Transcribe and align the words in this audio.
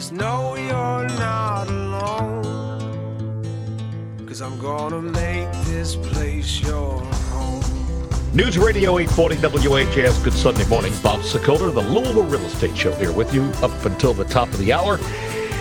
Just 0.00 0.12
know 0.14 0.56
you're 0.56 1.06
not 1.18 1.68
alone. 1.68 2.42
Cause 4.26 4.40
I'm 4.40 4.58
gonna 4.58 5.02
make 5.02 5.52
this 5.66 5.94
place 5.94 6.58
your. 6.62 7.02
News 8.32 8.56
Radio 8.56 8.98
840 8.98 9.68
WHAS. 9.68 10.18
Good 10.22 10.32
Sunday 10.32 10.66
morning. 10.68 10.94
Bob 11.02 11.20
Sokoler, 11.20 11.70
the 11.74 11.82
Louisville 11.82 12.22
Real 12.22 12.40
Estate 12.46 12.74
Show 12.74 12.94
here 12.94 13.12
with 13.12 13.34
you 13.34 13.42
up 13.62 13.84
until 13.84 14.14
the 14.14 14.24
top 14.24 14.48
of 14.48 14.56
the 14.56 14.72
hour. 14.72 14.98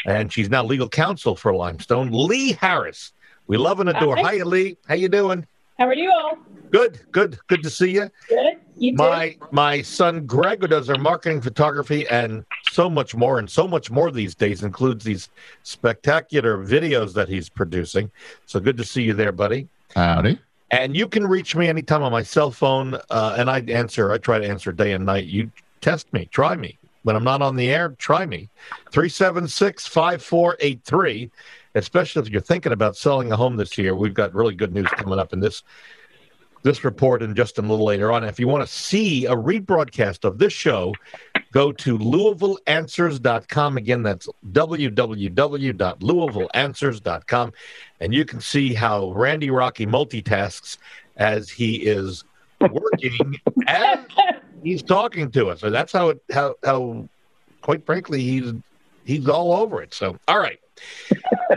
and 0.06 0.32
she's 0.32 0.50
now 0.50 0.64
legal 0.64 0.88
counsel 0.88 1.36
for 1.36 1.54
Limestone. 1.54 2.10
Lee 2.10 2.52
Harris. 2.52 3.12
We 3.46 3.58
love 3.58 3.80
and 3.80 3.90
adore. 3.90 4.16
Hi. 4.16 4.38
Hi, 4.38 4.42
Lee. 4.42 4.76
How 4.88 4.94
you 4.94 5.08
doing? 5.08 5.46
How 5.78 5.86
are 5.86 5.94
you 5.94 6.10
all? 6.10 6.38
Good, 6.70 7.00
good, 7.10 7.38
good 7.46 7.62
to 7.62 7.70
see 7.70 7.90
you. 7.90 8.10
Good. 8.28 8.56
You 8.76 8.92
too. 8.92 8.96
My 8.96 9.36
my 9.50 9.82
son 9.82 10.24
Greg, 10.24 10.62
who 10.62 10.68
does 10.68 10.88
our 10.88 10.98
marketing, 10.98 11.42
photography, 11.42 12.06
and 12.08 12.44
so 12.70 12.88
much 12.88 13.14
more, 13.14 13.38
and 13.38 13.50
so 13.50 13.68
much 13.68 13.90
more 13.90 14.10
these 14.10 14.34
days, 14.34 14.62
includes 14.62 15.04
these 15.04 15.28
spectacular 15.62 16.58
videos 16.58 17.12
that 17.14 17.28
he's 17.28 17.48
producing. 17.48 18.10
So 18.46 18.60
good 18.60 18.76
to 18.78 18.84
see 18.84 19.02
you 19.02 19.12
there, 19.12 19.32
buddy. 19.32 19.68
Howdy. 19.94 20.38
And 20.70 20.96
you 20.96 21.08
can 21.08 21.26
reach 21.26 21.56
me 21.56 21.68
anytime 21.68 22.02
on 22.02 22.12
my 22.12 22.22
cell 22.22 22.50
phone, 22.50 22.94
uh, 23.10 23.34
and 23.36 23.50
I 23.50 23.60
answer. 23.60 24.12
I 24.12 24.18
try 24.18 24.38
to 24.38 24.48
answer 24.48 24.72
day 24.72 24.92
and 24.92 25.04
night. 25.04 25.24
You 25.24 25.50
test 25.80 26.12
me, 26.12 26.26
try 26.26 26.56
me. 26.56 26.78
When 27.02 27.16
I'm 27.16 27.24
not 27.24 27.42
on 27.42 27.56
the 27.56 27.70
air, 27.70 27.90
try 27.98 28.26
me. 28.26 28.48
376 28.92 29.86
5483. 29.86 31.30
Especially 31.74 32.22
if 32.22 32.28
you're 32.28 32.40
thinking 32.40 32.72
about 32.72 32.96
selling 32.96 33.32
a 33.32 33.36
home 33.36 33.56
this 33.56 33.78
year, 33.78 33.94
we've 33.94 34.14
got 34.14 34.34
really 34.34 34.54
good 34.54 34.74
news 34.74 34.88
coming 34.88 35.18
up 35.18 35.32
in 35.32 35.40
this 35.40 35.62
this 36.62 36.84
report 36.84 37.22
and 37.22 37.34
just 37.34 37.58
a 37.58 37.62
little 37.62 37.84
later 37.84 38.12
on. 38.12 38.22
If 38.22 38.38
you 38.38 38.46
want 38.46 38.66
to 38.66 38.72
see 38.72 39.24
a 39.24 39.34
rebroadcast 39.34 40.24
of 40.24 40.38
this 40.38 40.52
show, 40.52 40.94
go 41.52 41.72
to 41.72 41.98
LouisvilleAnswers.com. 41.98 43.76
Again, 43.76 44.02
that's 44.02 44.26
www.louisvilleanswers.com. 44.52 47.52
And 48.00 48.14
you 48.14 48.24
can 48.24 48.40
see 48.40 48.74
how 48.74 49.12
Randy 49.12 49.50
Rocky 49.50 49.86
multitasks 49.86 50.78
as 51.16 51.50
he 51.50 51.76
is 51.76 52.24
working 52.60 53.36
and 53.66 54.06
he's 54.62 54.82
talking 54.82 55.30
to 55.32 55.50
us. 55.50 55.60
So 55.60 55.68
that's 55.70 55.92
how 55.92 56.10
it, 56.10 56.22
how, 56.30 56.54
how, 56.64 57.08
quite 57.62 57.84
frankly, 57.84 58.22
he's, 58.22 58.52
he's 59.04 59.28
all 59.28 59.52
over 59.52 59.82
it. 59.82 59.92
So, 59.94 60.16
all 60.28 60.38
right, 60.38 60.60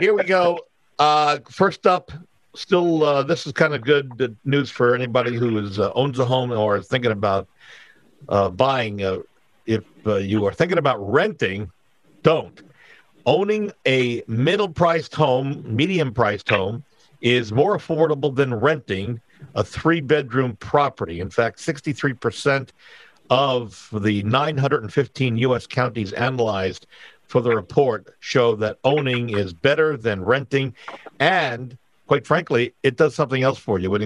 here 0.00 0.14
we 0.14 0.24
go. 0.24 0.58
Uh, 0.98 1.38
first 1.48 1.86
up, 1.86 2.10
still 2.54 3.02
uh, 3.02 3.22
this 3.22 3.46
is 3.46 3.52
kind 3.52 3.74
of 3.74 3.82
good 3.82 4.36
news 4.44 4.70
for 4.70 4.94
anybody 4.94 5.34
who 5.34 5.58
is 5.58 5.78
uh, 5.78 5.92
owns 5.94 6.18
a 6.18 6.24
home 6.24 6.52
or 6.52 6.76
is 6.76 6.86
thinking 6.86 7.10
about 7.10 7.48
uh, 8.28 8.48
buying 8.48 9.02
if 9.66 9.84
uh, 10.06 10.16
you 10.16 10.44
are 10.46 10.52
thinking 10.52 10.78
about 10.78 10.98
renting 11.10 11.70
don't 12.22 12.62
owning 13.26 13.72
a 13.86 14.22
middle 14.26 14.68
priced 14.68 15.14
home 15.14 15.62
medium 15.64 16.12
priced 16.12 16.48
home 16.48 16.84
is 17.20 17.52
more 17.52 17.76
affordable 17.76 18.34
than 18.34 18.52
renting 18.52 19.20
a 19.54 19.64
three 19.64 20.00
bedroom 20.00 20.56
property 20.56 21.20
in 21.20 21.30
fact 21.30 21.58
63% 21.58 22.70
of 23.30 23.88
the 23.92 24.22
915 24.24 25.36
us 25.38 25.66
counties 25.66 26.12
analyzed 26.12 26.86
for 27.26 27.40
the 27.40 27.54
report 27.54 28.14
show 28.20 28.54
that 28.54 28.78
owning 28.84 29.30
is 29.30 29.52
better 29.52 29.96
than 29.96 30.22
renting 30.22 30.74
and 31.18 31.78
quite 32.06 32.26
frankly, 32.26 32.74
it 32.82 32.96
does 32.96 33.14
something 33.14 33.42
else 33.42 33.58
for 33.58 33.78
you. 33.78 33.94
It 33.94 34.02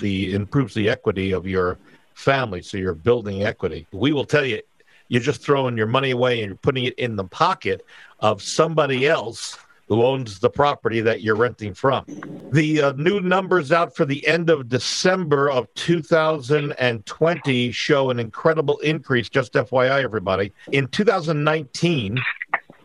the 0.00 0.34
improves 0.34 0.74
the 0.74 0.88
equity 0.88 1.32
of 1.32 1.46
your 1.46 1.78
family, 2.14 2.62
so 2.62 2.76
you're 2.76 2.94
building 2.94 3.44
equity. 3.44 3.86
We 3.92 4.12
will 4.12 4.24
tell 4.24 4.44
you, 4.44 4.60
you're 5.08 5.22
just 5.22 5.42
throwing 5.42 5.76
your 5.76 5.86
money 5.86 6.10
away 6.10 6.40
and 6.40 6.50
you're 6.50 6.56
putting 6.56 6.84
it 6.84 6.98
in 6.98 7.16
the 7.16 7.24
pocket 7.24 7.84
of 8.20 8.42
somebody 8.42 9.06
else 9.06 9.58
who 9.88 10.02
owns 10.02 10.38
the 10.38 10.48
property 10.48 11.00
that 11.00 11.22
you're 11.22 11.36
renting 11.36 11.74
from. 11.74 12.04
The 12.52 12.80
uh, 12.80 12.92
new 12.92 13.20
numbers 13.20 13.70
out 13.70 13.94
for 13.94 14.06
the 14.06 14.26
end 14.26 14.48
of 14.48 14.68
December 14.68 15.50
of 15.50 15.72
2020 15.74 17.70
show 17.70 18.10
an 18.10 18.18
incredible 18.18 18.78
increase. 18.78 19.28
Just 19.28 19.52
FYI, 19.52 20.02
everybody. 20.02 20.52
In 20.72 20.88
2019, 20.88 22.18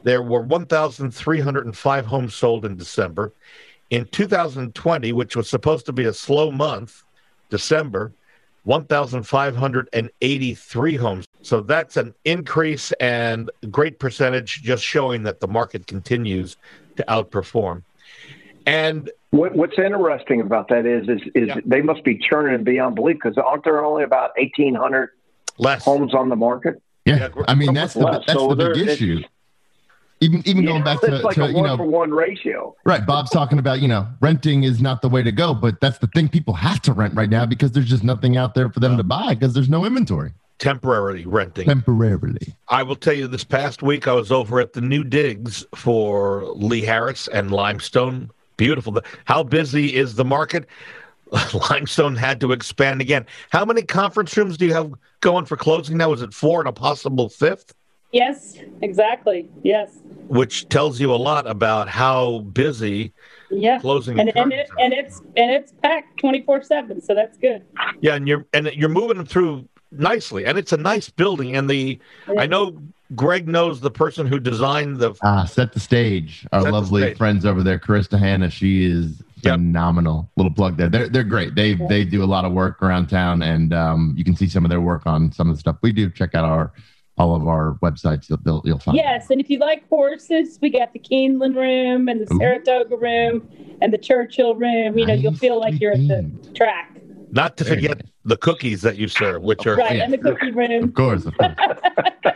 there 0.04 0.22
were 0.22 0.42
1,305 0.42 2.06
homes 2.06 2.36
sold 2.36 2.66
in 2.66 2.76
December. 2.76 3.32
In 3.90 4.06
2020, 4.06 5.14
which 5.14 5.36
was 5.36 5.50
supposed 5.50 5.86
to 5.86 5.94
be 5.94 6.06
a 6.06 6.14
slow 6.14 6.52
month, 6.52 7.04
December, 7.50 8.12
1,583 8.64 10.96
homes. 10.96 11.26
So 11.42 11.62
that's 11.62 11.96
an 11.98 12.14
increase 12.26 12.92
and 12.94 13.50
great 13.72 14.00
percentage, 14.00 14.62
just 14.62 14.84
showing 14.84 15.24
that 15.24 15.40
the 15.40 15.48
market 15.48 15.88
continues 15.88 16.58
to 16.98 17.06
outperform. 17.08 17.84
And 18.66 19.10
What, 19.32 19.56
what's 19.56 19.78
interesting 19.80 20.42
about 20.42 20.68
that 20.70 20.86
is, 20.86 21.08
is, 21.08 21.22
is 21.34 21.48
Yeah. 21.48 21.56
they 21.66 21.82
must 21.82 22.04
be 22.04 22.18
churning 22.18 22.64
beyond 22.64 22.96
belief 22.96 23.18
because 23.24 23.38
aren't 23.38 23.64
there 23.64 23.84
only 23.86 24.04
about 24.04 24.32
eighteen 24.38 24.76
hundred 24.76 25.10
less, 25.58 25.86
homes 25.86 26.14
on 26.14 26.30
the 26.30 26.36
market? 26.36 26.82
Yeah, 27.06 27.30
Yeah, 27.36 27.44
I 27.48 27.56
mean 27.56 27.74
that's 27.74 27.94
the 27.94 28.00
less. 28.02 28.24
that's 28.28 28.34
So 28.34 28.50
the 28.50 28.56
there- 28.56 28.74
big 28.74 28.84
it's- 28.84 28.98
issue. 28.98 29.22
Even 30.22 30.46
even 30.46 30.66
going 30.66 30.84
back 30.84 31.00
to, 31.00 31.12
like 31.20 31.36
to 31.36 31.46
a 31.46 31.48
you 31.48 31.62
know 31.62 31.78
for 31.78 31.86
one 31.86 32.12
ratio. 32.12 32.76
right, 32.84 33.06
Bob's 33.06 33.30
talking 33.30 33.58
about 33.58 33.80
you 33.80 33.88
know 33.88 34.06
renting 34.20 34.64
is 34.64 34.82
not 34.82 35.02
the 35.02 35.08
way 35.08 35.24
to 35.24 35.32
go, 35.32 35.54
but 35.54 35.80
that's 35.80 36.00
the 36.00 36.08
thing 36.08 36.28
people 36.28 36.54
have 36.56 36.82
to 36.82 36.92
rent 36.92 37.14
right 37.16 37.30
now 37.30 37.46
because 37.46 37.72
there's 37.72 37.88
just 37.88 38.04
nothing 38.04 38.36
out 38.36 38.54
there 38.54 38.68
for 38.70 38.82
them 38.82 38.98
to 38.98 39.04
buy 39.04 39.30
because 39.34 39.54
there's 39.54 39.70
no 39.70 39.86
inventory 39.86 40.34
temporarily 40.60 41.26
renting. 41.26 41.66
temporarily. 41.66 42.54
I 42.68 42.84
will 42.84 42.96
tell 42.96 43.14
you 43.14 43.28
this 43.28 43.44
past 43.44 43.82
week 43.82 44.08
I 44.08 44.14
was 44.14 44.32
over 44.32 44.60
at 44.60 44.74
the 44.74 44.82
new 44.82 45.04
digs 45.04 45.66
for 45.74 46.44
Lee 46.56 46.82
Harris 46.82 47.28
and 47.30 47.50
Limestone. 47.52 48.30
Beautiful. 48.58 49.02
How 49.26 49.42
busy 49.42 49.96
is 49.96 50.16
the 50.16 50.26
market? 50.26 50.68
Limestone 51.70 52.16
had 52.16 52.42
to 52.42 52.52
expand 52.52 53.02
again. 53.02 53.26
How 53.52 53.64
many 53.64 53.82
conference 53.82 54.36
rooms 54.36 54.58
do 54.58 54.66
you 54.66 54.74
have 54.74 54.92
going 55.22 55.46
for 55.46 55.56
closing 55.58 55.98
now? 55.98 56.12
Is 56.12 56.22
it 56.22 56.34
four 56.34 56.60
and 56.60 56.68
a 56.68 56.74
possible 56.74 57.30
fifth? 57.30 57.74
Yes, 58.12 58.58
exactly. 58.82 59.48
Yes. 59.64 60.00
Which 60.28 60.68
tells 60.70 61.00
you 61.00 61.14
a 61.14 61.16
lot 61.16 61.48
about 61.48 61.88
how 61.88 62.40
busy 62.40 63.14
Yeah. 63.52 63.80
closing 63.80 64.20
And 64.20 64.30
and, 64.36 64.52
it, 64.52 64.62
attorneys 64.62 64.70
are. 64.72 64.76
and 64.80 64.94
it's 64.94 65.20
and 65.38 65.52
it's 65.52 65.72
packed 65.84 66.18
twenty 66.18 66.42
four 66.42 66.64
seven, 66.64 67.02
so 67.02 67.14
that's 67.14 67.38
good. 67.38 67.64
Yeah, 68.02 68.16
and 68.16 68.28
you're 68.28 68.46
and 68.54 68.66
you're 68.74 68.90
moving 68.90 69.18
them 69.18 69.28
through 69.28 69.68
nicely, 69.92 70.46
and 70.46 70.58
it's 70.58 70.72
a 70.74 70.78
nice 70.78 71.10
building. 71.10 71.56
And 71.56 71.70
the 71.70 72.00
I 72.38 72.46
know 72.48 72.82
Greg 73.16 73.48
knows 73.48 73.82
the 73.82 73.92
person 73.92 74.28
who 74.28 74.40
designed 74.40 74.98
the 74.98 75.14
Ah, 75.24 75.46
set 75.46 75.74
the 75.74 75.80
stage. 75.80 76.46
Our 76.52 76.72
lovely 76.72 77.02
stage. 77.04 77.18
friends 77.18 77.46
over 77.46 77.64
there, 77.64 77.80
Carissa 77.80 78.20
Hanna. 78.20 78.50
She 78.50 78.86
is 78.86 79.22
Yep. 79.42 79.54
phenomenal. 79.54 80.30
Little 80.36 80.52
plug 80.54 80.76
there. 80.76 80.90
They're 80.90 81.08
they're 81.08 81.24
great. 81.24 81.56
They 81.56 81.74
they 81.76 82.04
do 82.04 82.24
a 82.24 82.26
lot 82.26 82.44
of 82.44 82.52
work 82.52 82.84
around 82.84 83.08
town, 83.08 83.42
and 83.42 83.74
um, 83.74 84.14
you 84.18 84.26
can 84.26 84.36
see 84.36 84.50
some 84.50 84.66
of 84.66 84.70
their 84.70 84.82
work 84.82 85.04
on 85.06 85.32
some 85.32 85.50
of 85.50 85.56
the 85.56 85.60
stuff 85.60 85.78
we 85.82 85.94
do. 85.94 86.10
Check 86.10 86.36
out 86.36 86.44
our 86.44 86.74
all 87.18 87.36
of 87.36 87.48
our 87.48 87.78
websites. 87.82 88.30
You'll 88.30 88.40
you'll, 88.46 88.62
you'll 88.66 88.80
find. 88.80 88.98
Yes, 88.98 89.30
and 89.30 89.40
if 89.40 89.50
you 89.50 89.58
like 89.60 89.88
horses, 89.88 90.60
we 90.62 90.70
got 90.70 90.92
the 90.92 91.00
Keeneland 91.00 91.56
room 91.56 92.10
and 92.10 92.20
the 92.20 92.34
Ooh. 92.34 92.38
Saratoga 92.38 92.98
room 92.98 93.48
and 93.82 93.94
the 93.94 93.98
Churchill 93.98 94.56
room. 94.56 94.98
You 94.98 95.06
know, 95.06 95.14
you'll 95.14 95.34
feel 95.34 95.58
like 95.58 95.80
you're 95.80 95.94
at 95.94 96.06
the 96.10 96.30
track. 96.54 96.99
Not 97.32 97.58
to 97.58 97.64
Very 97.64 97.76
forget 97.78 98.02
the 98.26 98.38
cookies 98.38 98.82
that 98.82 98.98
you 98.98 99.08
serve, 99.08 99.42
which 99.42 99.66
are 99.68 99.76
Right, 99.76 99.98
yeah. 99.98 100.04
and 100.04 100.14
the 100.14 100.18
cookie 100.18 100.52
room. 100.52 100.84
Of 100.84 100.94
course, 100.94 101.26
of 101.26 101.38
course. 101.38 101.56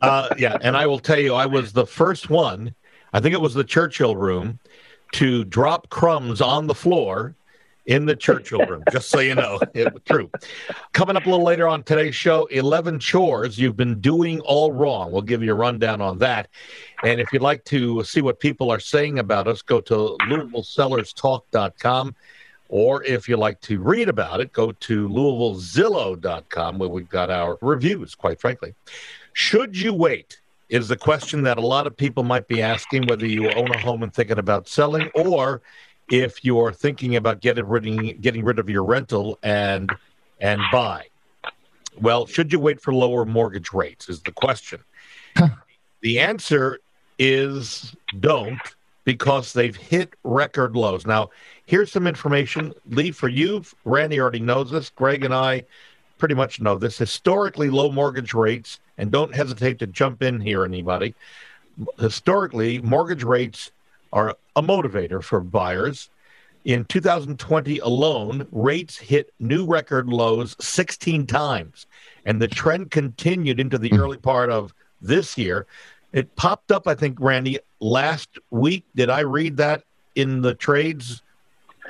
uh, 0.00 0.28
yeah. 0.38 0.56
And 0.60 0.76
I 0.76 0.86
will 0.86 0.98
tell 0.98 1.18
you, 1.18 1.34
I 1.34 1.46
was 1.46 1.72
the 1.72 1.86
first 1.86 2.30
one. 2.30 2.74
I 3.12 3.20
think 3.20 3.34
it 3.34 3.40
was 3.40 3.54
the 3.54 3.64
Churchill 3.64 4.16
room 4.16 4.58
to 5.12 5.44
drop 5.44 5.88
crumbs 5.88 6.40
on 6.40 6.66
the 6.66 6.74
floor 6.74 7.34
in 7.86 8.04
the 8.04 8.16
Churchill 8.16 8.66
room, 8.66 8.82
just 8.90 9.08
so 9.08 9.20
you 9.20 9.34
know. 9.34 9.60
It, 9.74 9.92
true. 10.06 10.30
Coming 10.92 11.16
up 11.16 11.26
a 11.26 11.30
little 11.30 11.44
later 11.44 11.68
on 11.68 11.82
today's 11.82 12.14
show 12.14 12.46
11 12.46 12.98
chores 12.98 13.58
you've 13.58 13.76
been 13.76 14.00
doing 14.00 14.40
all 14.40 14.72
wrong. 14.72 15.12
We'll 15.12 15.22
give 15.22 15.42
you 15.42 15.52
a 15.52 15.54
rundown 15.54 16.00
on 16.00 16.18
that. 16.18 16.48
And 17.04 17.20
if 17.20 17.32
you'd 17.32 17.42
like 17.42 17.64
to 17.66 18.02
see 18.04 18.22
what 18.22 18.40
people 18.40 18.70
are 18.70 18.80
saying 18.80 19.18
about 19.18 19.46
us, 19.46 19.62
go 19.62 19.80
to 19.82 20.16
LouisvilleSellersTalk.com. 20.22 22.14
Or 22.68 23.02
if 23.04 23.28
you 23.28 23.36
like 23.36 23.60
to 23.62 23.80
read 23.80 24.08
about 24.08 24.40
it, 24.40 24.52
go 24.52 24.72
to 24.72 25.08
LouisvilleZillow.com 25.08 26.78
where 26.78 26.88
we've 26.88 27.08
got 27.08 27.30
our 27.30 27.58
reviews, 27.60 28.14
quite 28.14 28.40
frankly. 28.40 28.74
Should 29.32 29.76
you 29.76 29.92
wait? 29.92 30.40
Is 30.68 30.88
the 30.88 30.96
question 30.96 31.42
that 31.44 31.58
a 31.58 31.60
lot 31.60 31.86
of 31.86 31.96
people 31.96 32.24
might 32.24 32.48
be 32.48 32.60
asking 32.60 33.06
whether 33.06 33.26
you 33.26 33.50
own 33.52 33.70
a 33.70 33.78
home 33.78 34.02
and 34.02 34.12
thinking 34.12 34.38
about 34.38 34.66
selling, 34.66 35.08
or 35.14 35.62
if 36.10 36.44
you're 36.44 36.72
thinking 36.72 37.16
about 37.16 37.40
getting 37.40 37.66
rid, 37.66 38.20
getting 38.20 38.44
rid 38.44 38.58
of 38.58 38.68
your 38.68 38.82
rental 38.82 39.38
and 39.44 39.92
and 40.40 40.60
buy. 40.72 41.06
Well, 42.00 42.26
should 42.26 42.52
you 42.52 42.58
wait 42.58 42.80
for 42.80 42.92
lower 42.92 43.24
mortgage 43.24 43.72
rates? 43.72 44.08
Is 44.08 44.22
the 44.22 44.32
question. 44.32 44.80
the 46.00 46.18
answer 46.18 46.80
is 47.18 47.94
don't 48.20 48.60
because 49.06 49.52
they've 49.52 49.76
hit 49.76 50.14
record 50.24 50.74
lows. 50.76 51.06
Now, 51.06 51.30
here's 51.64 51.92
some 51.92 52.08
information. 52.08 52.74
Lee, 52.90 53.12
for 53.12 53.28
you, 53.28 53.62
Randy 53.84 54.20
already 54.20 54.40
knows 54.40 54.72
this. 54.72 54.90
Greg 54.90 55.24
and 55.24 55.32
I 55.32 55.64
pretty 56.18 56.34
much 56.34 56.60
know 56.60 56.76
this. 56.76 56.98
Historically 56.98 57.70
low 57.70 57.90
mortgage 57.90 58.34
rates, 58.34 58.80
and 58.98 59.12
don't 59.12 59.34
hesitate 59.34 59.78
to 59.78 59.86
jump 59.86 60.22
in 60.22 60.40
here, 60.40 60.64
anybody. 60.64 61.14
Historically, 62.00 62.80
mortgage 62.80 63.22
rates 63.22 63.70
are 64.12 64.36
a 64.56 64.62
motivator 64.62 65.22
for 65.22 65.40
buyers. 65.40 66.10
In 66.64 66.84
2020 66.86 67.78
alone, 67.78 68.48
rates 68.50 68.98
hit 68.98 69.32
new 69.38 69.66
record 69.66 70.08
lows 70.08 70.56
16 70.58 71.28
times, 71.28 71.86
and 72.24 72.42
the 72.42 72.48
trend 72.48 72.90
continued 72.90 73.60
into 73.60 73.78
the 73.78 73.90
hmm. 73.90 74.00
early 74.00 74.18
part 74.18 74.50
of 74.50 74.74
this 75.00 75.38
year. 75.38 75.66
It 76.16 76.34
popped 76.34 76.72
up, 76.72 76.88
I 76.88 76.94
think, 76.94 77.20
Randy, 77.20 77.58
last 77.78 78.38
week. 78.50 78.86
Did 78.94 79.10
I 79.10 79.20
read 79.20 79.58
that 79.58 79.84
in 80.14 80.40
the 80.40 80.54
trades? 80.54 81.22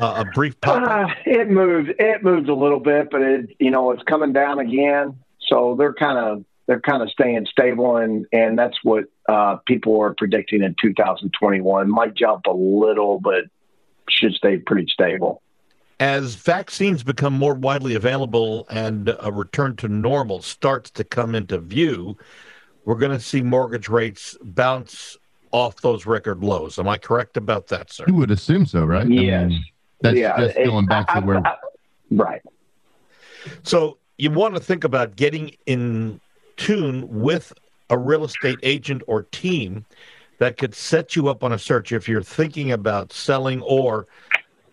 Uh, 0.00 0.25
a 0.26 0.31
brief 0.32 0.61
pop. 0.61 0.82
Uh, 0.82 1.14
it 1.25 1.49
moves. 1.49 1.90
It 1.96 2.25
moves 2.25 2.49
a 2.49 2.52
little 2.52 2.81
bit, 2.81 3.08
but 3.08 3.23
it 3.23 3.56
you 3.61 3.70
know 3.70 3.93
it's 3.93 4.02
coming 4.02 4.32
down 4.32 4.58
again. 4.58 5.17
So 5.46 5.76
they're 5.78 5.94
kind 5.94 6.19
of 6.19 6.44
they're 6.67 6.81
kind 6.81 7.05
of 7.05 7.11
staying 7.11 7.46
stable, 7.49 7.99
and 7.99 8.26
and 8.32 8.58
that's 8.58 8.76
what 8.82 9.05
uh, 9.28 9.58
people 9.64 10.00
are 10.00 10.12
predicting 10.12 10.64
in 10.64 10.75
2021. 10.82 11.88
Might 11.88 12.14
jump 12.17 12.46
a 12.46 12.52
little, 12.52 13.20
but 13.20 13.44
should 14.11 14.34
stay 14.34 14.58
pretty 14.58 14.88
stable. 14.93 15.40
As 16.00 16.34
vaccines 16.34 17.05
become 17.05 17.32
more 17.32 17.55
widely 17.55 17.94
available 17.94 18.67
and 18.69 19.17
a 19.20 19.31
return 19.31 19.76
to 19.76 19.88
normal 19.88 20.43
starts 20.43 20.90
to 20.90 21.05
come 21.05 21.34
into 21.37 21.58
view, 21.58 22.19
we're 22.86 22.94
going 22.94 23.12
to 23.12 23.20
see 23.20 23.42
mortgage 23.42 23.88
rates 23.88 24.38
bounce 24.42 25.18
off 25.50 25.80
those 25.82 26.06
record 26.06 26.42
lows. 26.42 26.78
Am 26.78 26.88
I 26.88 26.96
correct 26.96 27.36
about 27.36 27.66
that, 27.66 27.92
sir? 27.92 28.04
You 28.06 28.14
would 28.14 28.30
assume 28.30 28.64
so, 28.64 28.84
right? 28.84 29.06
Yes. 29.08 29.42
I 29.42 29.46
mean, 29.48 29.64
that's 30.00 30.16
yeah, 30.16 30.36
just 30.38 30.54
going 30.56 30.84
it- 30.84 30.88
back 30.88 31.08
to 31.08 31.14
I- 31.16 31.18
where 31.20 31.46
I- 31.46 31.56
right. 32.12 32.42
So 33.64 33.98
you 34.18 34.30
want 34.30 34.54
to 34.54 34.60
think 34.60 34.84
about 34.84 35.16
getting 35.16 35.50
in 35.66 36.20
tune 36.56 37.06
with 37.20 37.52
a 37.90 37.98
real 37.98 38.24
estate 38.24 38.58
agent 38.62 39.02
or 39.06 39.24
team 39.24 39.84
that 40.38 40.56
could 40.56 40.74
set 40.74 41.16
you 41.16 41.28
up 41.28 41.42
on 41.42 41.52
a 41.52 41.58
search 41.58 41.92
if 41.92 42.08
you're 42.08 42.22
thinking 42.22 42.70
about 42.72 43.12
selling 43.12 43.62
or 43.62 44.06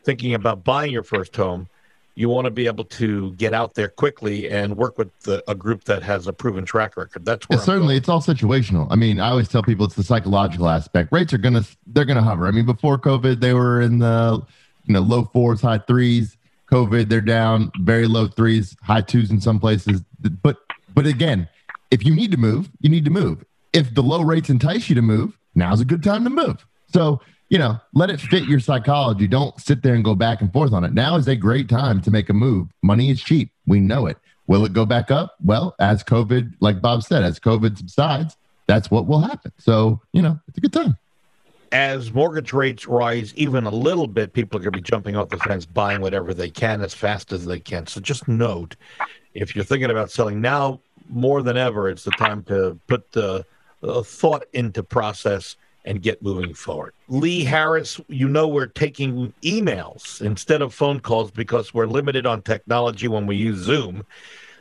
thinking 0.03 0.33
about 0.35 0.63
buying 0.63 0.91
your 0.91 1.03
first 1.03 1.35
home. 1.35 1.67
You 2.15 2.29
want 2.29 2.45
to 2.45 2.51
be 2.51 2.67
able 2.67 2.85
to 2.85 3.33
get 3.33 3.53
out 3.53 3.73
there 3.73 3.87
quickly 3.87 4.49
and 4.49 4.77
work 4.77 4.97
with 4.97 5.17
the, 5.21 5.43
a 5.49 5.55
group 5.55 5.83
that 5.85 6.03
has 6.03 6.27
a 6.27 6.33
proven 6.33 6.65
track 6.65 6.95
record. 6.95 7.25
That's 7.25 7.49
where 7.49 7.57
I'm 7.57 7.65
certainly 7.65 7.93
going. 7.93 7.97
it's 7.97 8.09
all 8.09 8.21
situational. 8.21 8.87
I 8.91 8.95
mean, 8.95 9.19
I 9.19 9.29
always 9.29 9.47
tell 9.47 9.63
people 9.63 9.85
it's 9.85 9.95
the 9.95 10.03
psychological 10.03 10.69
aspect. 10.69 11.11
Rates 11.11 11.33
are 11.33 11.39
gonna 11.39 11.63
they're 11.87 12.05
gonna 12.05 12.21
hover. 12.21 12.47
I 12.47 12.51
mean, 12.51 12.65
before 12.65 12.97
COVID, 12.97 13.39
they 13.39 13.53
were 13.53 13.81
in 13.81 13.99
the 13.99 14.41
you 14.85 14.93
know 14.93 15.01
low 15.01 15.25
fours, 15.25 15.61
high 15.61 15.79
threes. 15.79 16.37
COVID, 16.71 17.09
they're 17.09 17.21
down 17.21 17.71
very 17.81 18.07
low 18.07 18.27
threes, 18.27 18.75
high 18.81 19.01
twos 19.01 19.31
in 19.31 19.41
some 19.41 19.59
places. 19.59 20.01
But 20.41 20.57
but 20.93 21.05
again, 21.05 21.47
if 21.91 22.05
you 22.05 22.15
need 22.15 22.31
to 22.31 22.37
move, 22.37 22.69
you 22.79 22.89
need 22.89 23.05
to 23.05 23.11
move. 23.11 23.43
If 23.73 23.93
the 23.93 24.03
low 24.03 24.21
rates 24.21 24.49
entice 24.49 24.89
you 24.89 24.95
to 24.95 25.01
move, 25.01 25.37
now's 25.55 25.81
a 25.81 25.85
good 25.85 26.03
time 26.03 26.23
to 26.23 26.29
move. 26.29 26.65
So 26.87 27.21
you 27.53 27.59
know, 27.59 27.79
let 27.93 28.09
it 28.09 28.19
fit 28.19 28.45
your 28.45 28.59
psychology. 28.59 29.27
Don't 29.27 29.61
sit 29.61 29.83
there 29.83 29.93
and 29.93 30.03
go 30.03 30.15
back 30.15 30.41
and 30.41 30.51
forth 30.51 30.73
on 30.73 30.83
it. 30.83 30.91
Now 30.91 31.17
is 31.17 31.27
a 31.27 31.35
great 31.35 31.69
time 31.69 32.01
to 32.01 32.09
make 32.09 32.29
a 32.29 32.33
move. 32.33 32.67
Money 32.81 33.11
is 33.11 33.21
cheap. 33.21 33.51
We 33.67 33.79
know 33.79 34.07
it. 34.07 34.17
Will 34.47 34.65
it 34.65 34.73
go 34.73 34.87
back 34.87 35.11
up? 35.11 35.35
Well, 35.39 35.75
as 35.77 36.03
COVID, 36.03 36.55
like 36.61 36.81
Bob 36.81 37.03
said, 37.03 37.23
as 37.23 37.39
COVID 37.39 37.77
subsides, 37.77 38.37
that's 38.65 38.89
what 38.89 39.05
will 39.05 39.19
happen. 39.19 39.51
So, 39.59 40.01
you 40.13 40.23
know, 40.23 40.39
it's 40.47 40.57
a 40.57 40.61
good 40.61 40.73
time. 40.73 40.97
as 41.73 42.13
mortgage 42.13 42.53
rates 42.53 42.87
rise 42.87 43.33
even 43.35 43.65
a 43.65 43.71
little 43.71 44.05
bit, 44.05 44.31
people 44.31 44.59
are 44.59 44.63
going 44.63 44.73
to 44.73 44.77
be 44.77 44.83
jumping 44.83 45.15
off 45.15 45.29
the 45.29 45.39
fence, 45.39 45.65
buying 45.65 46.01
whatever 46.01 46.33
they 46.33 46.49
can 46.49 46.81
as 46.81 46.93
fast 46.93 47.33
as 47.33 47.45
they 47.45 47.59
can. 47.59 47.87
So 47.87 47.99
just 47.99 48.27
note, 48.27 48.75
if 49.33 49.55
you're 49.55 49.65
thinking 49.65 49.89
about 49.89 50.11
selling 50.11 50.39
now 50.39 50.79
more 51.09 51.41
than 51.41 51.57
ever, 51.57 51.89
it's 51.89 52.03
the 52.03 52.11
time 52.11 52.43
to 52.43 52.79
put 52.87 53.11
the 53.11 53.43
thought 54.05 54.43
into 54.53 54.83
process 54.83 55.55
and 55.85 56.01
get 56.01 56.21
moving 56.21 56.53
forward. 56.53 56.93
Lee 57.07 57.43
Harris, 57.43 57.99
you 58.07 58.27
know 58.27 58.47
we're 58.47 58.67
taking 58.67 59.33
emails 59.43 60.21
instead 60.21 60.61
of 60.61 60.73
phone 60.73 60.99
calls 60.99 61.31
because 61.31 61.73
we're 61.73 61.87
limited 61.87 62.25
on 62.25 62.41
technology 62.41 63.07
when 63.07 63.25
we 63.27 63.35
use 63.35 63.59
Zoom. 63.59 64.05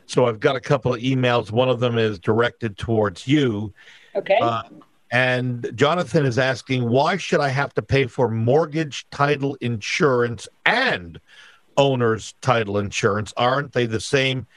So 0.05 0.25
I've 0.25 0.39
got 0.39 0.55
a 0.55 0.59
couple 0.59 0.93
of 0.93 1.01
emails. 1.01 1.51
One 1.51 1.69
of 1.69 1.79
them 1.79 1.97
is 1.97 2.19
directed 2.19 2.77
towards 2.77 3.27
you. 3.27 3.73
Okay. 4.15 4.37
Uh, 4.41 4.63
and 5.11 5.71
Jonathan 5.75 6.25
is 6.25 6.39
asking, 6.39 6.89
why 6.89 7.17
should 7.17 7.39
I 7.39 7.49
have 7.49 7.73
to 7.75 7.81
pay 7.81 8.07
for 8.07 8.27
mortgage 8.27 9.07
title 9.11 9.55
insurance 9.61 10.47
and 10.65 11.19
owner's 11.77 12.33
title 12.41 12.79
insurance? 12.79 13.31
Aren't 13.37 13.73
they 13.73 13.85
the 13.85 13.99
same? 13.99 14.47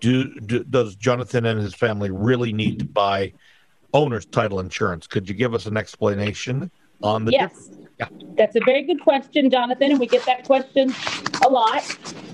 Do, 0.00 0.40
do 0.40 0.64
does 0.64 0.96
Jonathan 0.96 1.46
and 1.46 1.60
his 1.60 1.74
family 1.74 2.10
really 2.10 2.52
need 2.52 2.78
to 2.80 2.84
buy 2.84 3.32
owner's 3.96 4.26
title 4.26 4.60
insurance? 4.60 5.06
Could 5.06 5.28
you 5.28 5.34
give 5.34 5.54
us 5.54 5.66
an 5.66 5.76
explanation 5.76 6.70
on 7.02 7.24
the 7.24 7.32
yes. 7.32 7.70
Yeah. 7.98 8.08
That's 8.36 8.54
a 8.54 8.60
very 8.64 8.82
good 8.82 9.00
question, 9.00 9.50
Jonathan, 9.50 9.92
and 9.92 10.00
we 10.00 10.06
get 10.06 10.24
that 10.26 10.44
question 10.44 10.94
a 11.44 11.48
lot. 11.48 11.82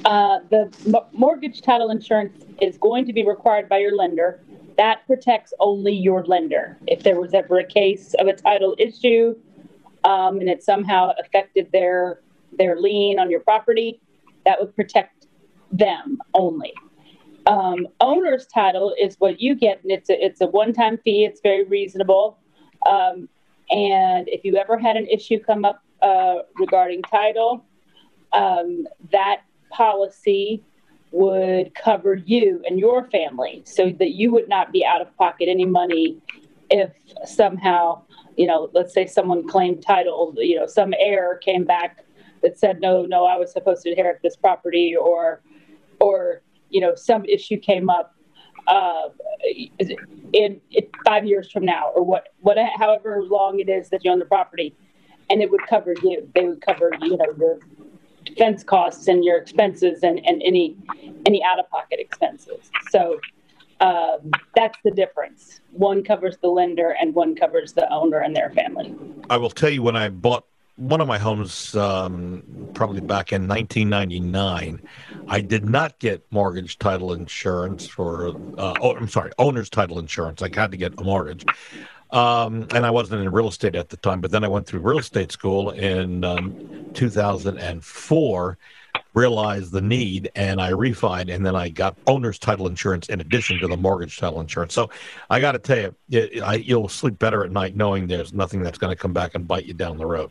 Uh, 0.05 0.41
the 0.51 0.73
m- 0.87 1.07
mortgage 1.13 1.63
title 1.63 1.91
insurance 1.91 2.45
is 2.61 2.77
going 2.79 3.07
to 3.07 3.13
be 3.13 3.25
required 3.25 3.69
by 3.69 3.79
your 3.79 3.95
lender. 3.95 4.41
That 4.77 5.07
protects 5.07 5.53
only 5.61 5.93
your 5.93 6.25
lender. 6.25 6.77
If 6.89 7.05
there 7.05 7.21
was 7.21 7.33
ever 7.33 7.61
a 7.61 7.65
case 7.65 8.15
of 8.15 8.27
a 8.27 8.33
title 8.33 8.75
issue 8.79 9.37
um, 10.03 10.41
and 10.41 10.49
it 10.49 10.65
somehow 10.65 11.13
affected 11.21 11.71
their 11.73 12.21
their 12.59 12.79
lien 12.79 13.19
on 13.19 13.31
your 13.31 13.41
property, 13.41 14.01
that 14.45 14.61
would 14.61 14.75
protect 14.75 15.29
them 15.71 16.19
only. 16.35 16.75
Um, 17.47 17.89
owner's 18.01 18.47
title 18.47 18.95
is 19.01 19.17
what 19.19 19.41
you 19.41 19.55
get, 19.55 19.83
and 19.83 19.91
it's 19.91 20.11
a, 20.11 20.25
it's 20.25 20.41
a 20.41 20.47
one 20.47 20.73
time 20.73 20.99
fee. 20.99 21.25
It's 21.25 21.41
very 21.41 21.65
reasonable. 21.65 22.39
Um, 22.89 23.29
and 23.71 24.29
if 24.29 24.45
you 24.45 24.57
ever 24.57 24.79
had 24.79 24.97
an 24.97 25.07
issue 25.07 25.39
come 25.39 25.65
up 25.65 25.83
uh, 26.03 26.41
regarding 26.57 27.03
title, 27.03 27.65
um, 28.33 28.87
that 29.11 29.43
policy 29.71 30.63
would 31.11 31.75
cover 31.75 32.15
you 32.15 32.63
and 32.67 32.79
your 32.79 33.09
family 33.11 33.63
so 33.65 33.91
that 33.99 34.13
you 34.13 34.33
would 34.33 34.49
not 34.49 34.73
be 34.73 34.85
out 34.85 35.01
of 35.01 35.15
pocket 35.17 35.49
any 35.49 35.67
money 35.67 36.19
if 36.71 36.91
somehow, 37.27 38.03
you 38.37 38.47
know, 38.47 38.71
let's 38.73 38.95
say 38.95 39.07
someone 39.07 39.47
claimed 39.47 39.83
title, 39.83 40.35
you 40.39 40.57
know, 40.57 40.67
some 40.67 40.95
heir 40.99 41.37
came 41.37 41.65
back 41.65 42.05
that 42.43 42.59
said, 42.59 42.81
no, 42.81 43.05
no, 43.05 43.25
I 43.27 43.37
was 43.37 43.53
supposed 43.53 43.83
to 43.83 43.91
inherit 43.91 44.21
this 44.23 44.37
property 44.37 44.97
or, 44.97 45.43
or, 46.01 46.42
you 46.73 46.81
know, 46.81 46.95
some 46.95 47.25
issue 47.27 47.59
came 47.59 47.89
up 47.89 48.15
uh, 48.67 49.09
in, 50.33 50.61
in 50.71 50.87
five 51.05 51.25
years 51.25 51.51
from 51.51 51.65
now 51.65 51.91
or 51.95 52.03
what, 52.03 52.29
what, 52.41 52.57
however 52.77 53.23
long 53.23 53.61
it 53.61 53.69
is 53.69 53.91
that 53.91 54.05
you 54.05 54.11
own 54.11 54.19
the 54.19 54.25
property 54.25 54.75
and 55.31 55.43
it 55.43 55.51
would 55.51 55.67
cover 55.69 55.95
you. 56.03 56.29
They 56.35 56.45
would 56.45 56.63
cover, 56.63 56.91
you 57.01 57.17
know, 57.17 57.27
your 57.37 57.59
defense 58.25 58.65
costs 58.65 59.09
and 59.09 59.25
your 59.25 59.37
expenses 59.37 60.03
and, 60.03 60.25
and 60.25 60.43
any, 60.45 60.77
any 61.27 61.43
out 61.45 61.59
of 61.59 61.69
pocket 61.71 62.01
expenses. 62.01 62.71
So, 62.91 63.21
um, 63.81 64.31
that's 64.55 64.79
the 64.85 64.93
difference. 64.93 65.61
One 65.73 66.05
covers 66.05 66.37
the 66.41 66.47
lender 66.47 66.95
and 67.01 67.13
one 67.17 67.35
covers 67.35 67.73
the 67.73 67.93
owner 67.93 68.21
and 68.21 68.35
their 68.37 68.51
family. 68.51 68.95
I 69.29 69.39
will 69.39 69.51
tell 69.51 69.71
you 69.71 69.83
when 69.83 69.97
I 69.97 70.09
bought 70.09 70.47
one 70.77 71.01
of 71.01 71.09
my 71.09 71.19
homes, 71.19 71.75
um, 71.75 72.71
probably 72.73 73.01
back 73.01 73.33
in 73.33 73.47
1999, 73.47 74.81
I 75.29 75.41
did 75.41 75.65
not 75.65 75.99
get 75.99 76.25
mortgage 76.31 76.79
title 76.79 77.13
insurance 77.13 77.87
for. 77.87 78.37
Uh, 78.59 78.75
oh, 78.81 78.97
I'm 78.97 79.09
sorry, 79.09 79.31
owner's 79.39 79.71
title 79.71 79.99
insurance. 79.99 80.43
I 80.43 80.51
had 80.55 80.71
to 80.73 80.77
get 80.77 80.95
a 80.99 81.05
mortgage, 81.05 81.47
um, 82.11 82.67
and 82.75 82.85
I 82.87 82.91
wasn't 82.91 83.23
in 83.23 83.33
real 83.33 83.49
estate 83.49 83.77
at 83.77 83.89
the 83.91 83.97
time. 83.99 84.21
But 84.21 84.31
then 84.31 84.45
I 84.45 84.49
went 84.49 84.67
through 84.67 84.81
real 84.81 84.99
estate 84.99 85.33
school 85.33 85.71
in 85.71 86.25
um, 86.25 86.57
2004. 86.95 88.59
Realized 89.15 89.73
the 89.73 89.81
need 89.81 90.31
and 90.35 90.61
I 90.61 90.71
refined 90.71 91.29
and 91.29 91.45
then 91.45 91.55
I 91.55 91.69
got 91.69 91.97
owner's 92.07 92.39
title 92.39 92.67
insurance 92.67 93.09
in 93.09 93.21
addition 93.21 93.59
to 93.59 93.69
the 93.69 93.77
mortgage 93.77 94.17
title 94.19 94.41
insurance. 94.41 94.73
So 94.73 94.91
I 95.29 95.41
got 95.41 95.53
to 95.53 95.59
tell 95.59 95.79
you, 95.79 95.95
it, 96.11 96.43
I, 96.43 96.55
you'll 96.55 96.89
sleep 96.89 97.19
better 97.19 97.45
at 97.45 97.51
night 97.51 97.77
knowing 97.77 98.07
there's 98.07 98.33
nothing 98.33 98.63
that's 98.63 98.79
going 98.79 98.95
to 98.95 99.01
come 99.01 99.13
back 99.13 99.35
and 99.35 99.47
bite 99.47 99.67
you 99.67 99.75
down 99.75 99.99
the 99.99 100.07
road. 100.07 100.31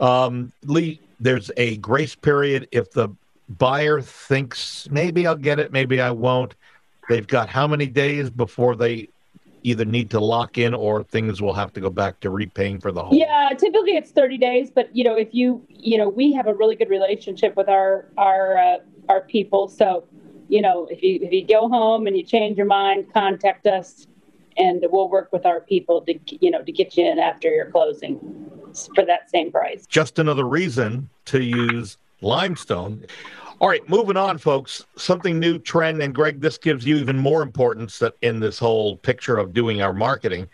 Um, 0.00 0.52
Lee, 0.64 1.00
there's 1.20 1.50
a 1.56 1.76
grace 1.78 2.14
period 2.14 2.68
if 2.72 2.90
the 2.90 3.10
buyer 3.48 4.00
thinks 4.00 4.88
maybe 4.90 5.26
I'll 5.26 5.36
get 5.36 5.58
it, 5.58 5.72
maybe 5.72 6.00
I 6.00 6.10
won't. 6.10 6.54
They've 7.08 7.26
got 7.26 7.48
how 7.48 7.66
many 7.66 7.86
days 7.86 8.28
before 8.28 8.76
they 8.76 9.08
either 9.62 9.84
need 9.84 10.10
to 10.10 10.20
lock 10.20 10.58
in 10.58 10.74
or 10.74 11.02
things 11.02 11.42
will 11.42 11.54
have 11.54 11.72
to 11.72 11.80
go 11.80 11.90
back 11.90 12.20
to 12.20 12.30
repaying 12.30 12.80
for 12.80 12.92
the 12.92 13.02
home? 13.02 13.14
Yeah, 13.14 13.50
typically 13.58 13.96
it's 13.96 14.10
30 14.10 14.38
days, 14.38 14.70
but 14.70 14.94
you 14.94 15.04
know, 15.04 15.14
if 15.14 15.28
you, 15.32 15.64
you 15.68 15.98
know, 15.98 16.08
we 16.08 16.32
have 16.32 16.46
a 16.46 16.54
really 16.54 16.76
good 16.76 16.90
relationship 16.90 17.56
with 17.56 17.68
our 17.68 18.08
our 18.16 18.58
uh, 18.58 18.76
our 19.08 19.22
people, 19.22 19.68
so 19.68 20.04
you 20.48 20.62
know, 20.62 20.86
if 20.90 21.02
you 21.02 21.18
if 21.22 21.32
you 21.32 21.46
go 21.46 21.68
home 21.68 22.06
and 22.06 22.16
you 22.16 22.22
change 22.22 22.56
your 22.56 22.66
mind, 22.66 23.12
contact 23.12 23.66
us 23.66 24.06
and 24.56 24.84
we'll 24.90 25.08
work 25.08 25.32
with 25.32 25.46
our 25.46 25.60
people 25.60 26.00
to 26.02 26.18
you 26.40 26.50
know 26.50 26.62
to 26.62 26.72
get 26.72 26.96
you 26.96 27.06
in 27.06 27.18
after 27.18 27.48
your 27.48 27.70
closing 27.70 28.18
for 28.94 29.04
that 29.04 29.30
same 29.30 29.50
price. 29.50 29.86
Just 29.86 30.18
another 30.18 30.44
reason 30.44 31.08
to 31.26 31.42
use 31.42 31.96
limestone. 32.20 33.04
All 33.60 33.68
right, 33.68 33.86
moving 33.88 34.16
on, 34.16 34.38
folks. 34.38 34.86
Something 34.96 35.40
new 35.40 35.58
trend, 35.58 36.00
and 36.00 36.14
Greg, 36.14 36.40
this 36.40 36.58
gives 36.58 36.86
you 36.86 36.96
even 36.96 37.18
more 37.18 37.42
importance 37.42 37.98
that 37.98 38.14
in 38.22 38.38
this 38.38 38.56
whole 38.56 38.96
picture 38.98 39.36
of 39.36 39.52
doing 39.52 39.82
our 39.82 39.92
marketing. 39.92 40.48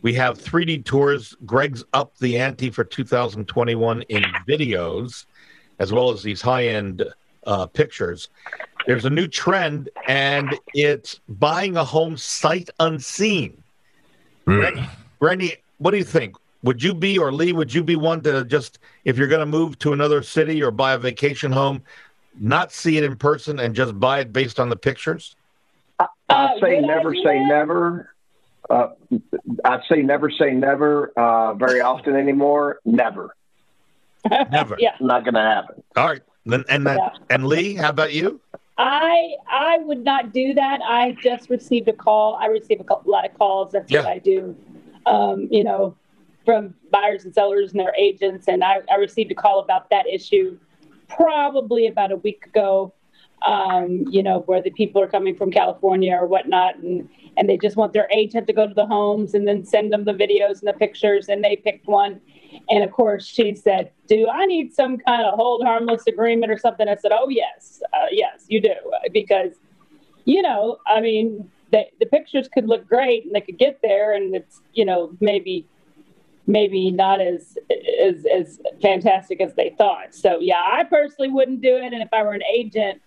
We 0.00 0.14
have 0.14 0.38
3D 0.38 0.86
tours. 0.86 1.36
Greg's 1.44 1.84
up 1.92 2.16
the 2.16 2.38
ante 2.38 2.70
for 2.70 2.84
2021 2.84 4.00
in 4.02 4.22
videos, 4.48 5.26
as 5.78 5.92
well 5.92 6.10
as 6.10 6.22
these 6.22 6.40
high-end 6.40 7.04
uh, 7.46 7.66
pictures. 7.66 8.30
There's 8.86 9.04
a 9.04 9.10
new 9.10 9.28
trend, 9.28 9.90
and 10.06 10.58
it's 10.72 11.20
buying 11.28 11.76
a 11.76 11.84
home 11.84 12.16
sight 12.16 12.70
unseen. 12.80 13.62
Randy, 14.46 14.88
Randy, 15.20 15.56
what 15.76 15.90
do 15.90 15.98
you 15.98 16.04
think? 16.04 16.36
Would 16.62 16.82
you 16.82 16.94
be, 16.94 17.18
or 17.18 17.30
Lee, 17.30 17.52
would 17.52 17.72
you 17.72 17.84
be 17.84 17.96
one 17.96 18.22
to 18.22 18.44
just, 18.44 18.78
if 19.04 19.18
you're 19.18 19.28
going 19.28 19.40
to 19.40 19.46
move 19.46 19.78
to 19.80 19.92
another 19.92 20.22
city 20.22 20.62
or 20.62 20.70
buy 20.70 20.94
a 20.94 20.98
vacation 20.98 21.52
home, 21.52 21.82
not 22.40 22.72
see 22.72 22.96
it 22.98 23.04
in 23.04 23.16
person 23.16 23.58
and 23.58 23.74
just 23.74 23.98
buy 23.98 24.20
it 24.20 24.32
based 24.32 24.60
on 24.60 24.68
the 24.68 24.76
pictures? 24.76 25.36
I, 25.98 26.06
I 26.28 26.60
say 26.60 26.80
never 26.80 27.14
say 27.14 27.40
never. 27.40 28.14
Uh, 28.68 28.88
I'd 29.64 29.80
say 29.88 30.02
never 30.02 30.30
say 30.30 30.52
never 30.52 31.12
uh, 31.16 31.54
very 31.54 31.80
often 31.80 32.14
anymore. 32.16 32.80
Never. 32.84 33.34
Never. 34.30 34.76
yeah. 34.80 34.94
Not 35.00 35.24
going 35.24 35.34
to 35.34 35.40
happen. 35.40 35.82
All 35.96 36.08
right. 36.08 36.22
And 36.44 36.64
and, 36.68 36.86
that, 36.86 36.98
yeah. 36.98 37.10
and 37.30 37.46
Lee, 37.46 37.74
how 37.74 37.90
about 37.90 38.12
you? 38.12 38.40
I 38.78 39.34
I 39.50 39.78
would 39.78 40.04
not 40.04 40.32
do 40.32 40.54
that. 40.54 40.80
I 40.82 41.16
just 41.20 41.50
received 41.50 41.88
a 41.88 41.92
call. 41.92 42.36
I 42.36 42.46
receive 42.46 42.80
a 42.80 43.08
lot 43.08 43.28
of 43.28 43.36
calls. 43.36 43.72
That's 43.72 43.90
yeah. 43.90 44.00
what 44.00 44.08
I 44.08 44.18
do. 44.18 44.56
Um, 45.04 45.48
you 45.50 45.64
know, 45.64 45.96
from 46.44 46.74
buyers 46.90 47.24
and 47.24 47.34
sellers 47.34 47.72
and 47.72 47.80
their 47.80 47.94
agents, 47.96 48.48
and 48.48 48.62
I, 48.62 48.80
I 48.90 48.96
received 48.96 49.32
a 49.32 49.34
call 49.34 49.60
about 49.60 49.90
that 49.90 50.06
issue 50.06 50.58
probably 51.08 51.86
about 51.86 52.12
a 52.12 52.16
week 52.16 52.46
ago. 52.46 52.94
Um, 53.46 54.04
you 54.10 54.20
know, 54.20 54.40
where 54.46 54.60
the 54.60 54.70
people 54.70 55.00
are 55.00 55.06
coming 55.06 55.36
from 55.36 55.52
California 55.52 56.12
or 56.12 56.26
whatnot, 56.26 56.74
and 56.78 57.08
and 57.36 57.48
they 57.48 57.56
just 57.56 57.76
want 57.76 57.92
their 57.92 58.08
agent 58.12 58.48
to 58.48 58.52
go 58.52 58.66
to 58.66 58.74
the 58.74 58.84
homes 58.84 59.32
and 59.32 59.46
then 59.46 59.64
send 59.64 59.92
them 59.92 60.04
the 60.04 60.12
videos 60.12 60.58
and 60.58 60.66
the 60.66 60.72
pictures, 60.72 61.28
and 61.28 61.44
they 61.44 61.54
picked 61.54 61.86
one. 61.86 62.20
And 62.68 62.82
of 62.82 62.90
course, 62.90 63.24
she 63.24 63.54
said, 63.54 63.92
"Do 64.08 64.26
I 64.28 64.44
need 64.46 64.74
some 64.74 64.98
kind 64.98 65.22
of 65.22 65.34
hold 65.34 65.62
harmless 65.62 66.04
agreement 66.08 66.50
or 66.50 66.58
something?" 66.58 66.88
I 66.88 66.96
said, 66.96 67.12
"Oh 67.14 67.28
yes, 67.28 67.80
uh, 67.92 68.06
yes, 68.10 68.44
you 68.48 68.60
do, 68.60 68.74
because 69.12 69.52
you 70.24 70.42
know, 70.42 70.78
I 70.88 71.00
mean, 71.00 71.48
the, 71.70 71.84
the 72.00 72.06
pictures 72.06 72.48
could 72.52 72.66
look 72.66 72.88
great 72.88 73.24
and 73.24 73.32
they 73.34 73.40
could 73.40 73.58
get 73.58 73.78
there, 73.82 74.14
and 74.14 74.34
it's 74.34 74.60
you 74.74 74.84
know 74.84 75.12
maybe." 75.20 75.64
maybe 76.48 76.90
not 76.90 77.20
as 77.20 77.58
as 77.98 78.24
as 78.26 78.60
fantastic 78.80 79.40
as 79.40 79.54
they 79.54 79.70
thought. 79.70 80.14
So 80.14 80.38
yeah, 80.40 80.62
I 80.64 80.84
personally 80.84 81.30
wouldn't 81.30 81.60
do 81.60 81.76
it. 81.76 81.92
And 81.92 82.02
if 82.02 82.08
I 82.12 82.22
were 82.22 82.32
an 82.32 82.42
agent 82.52 83.00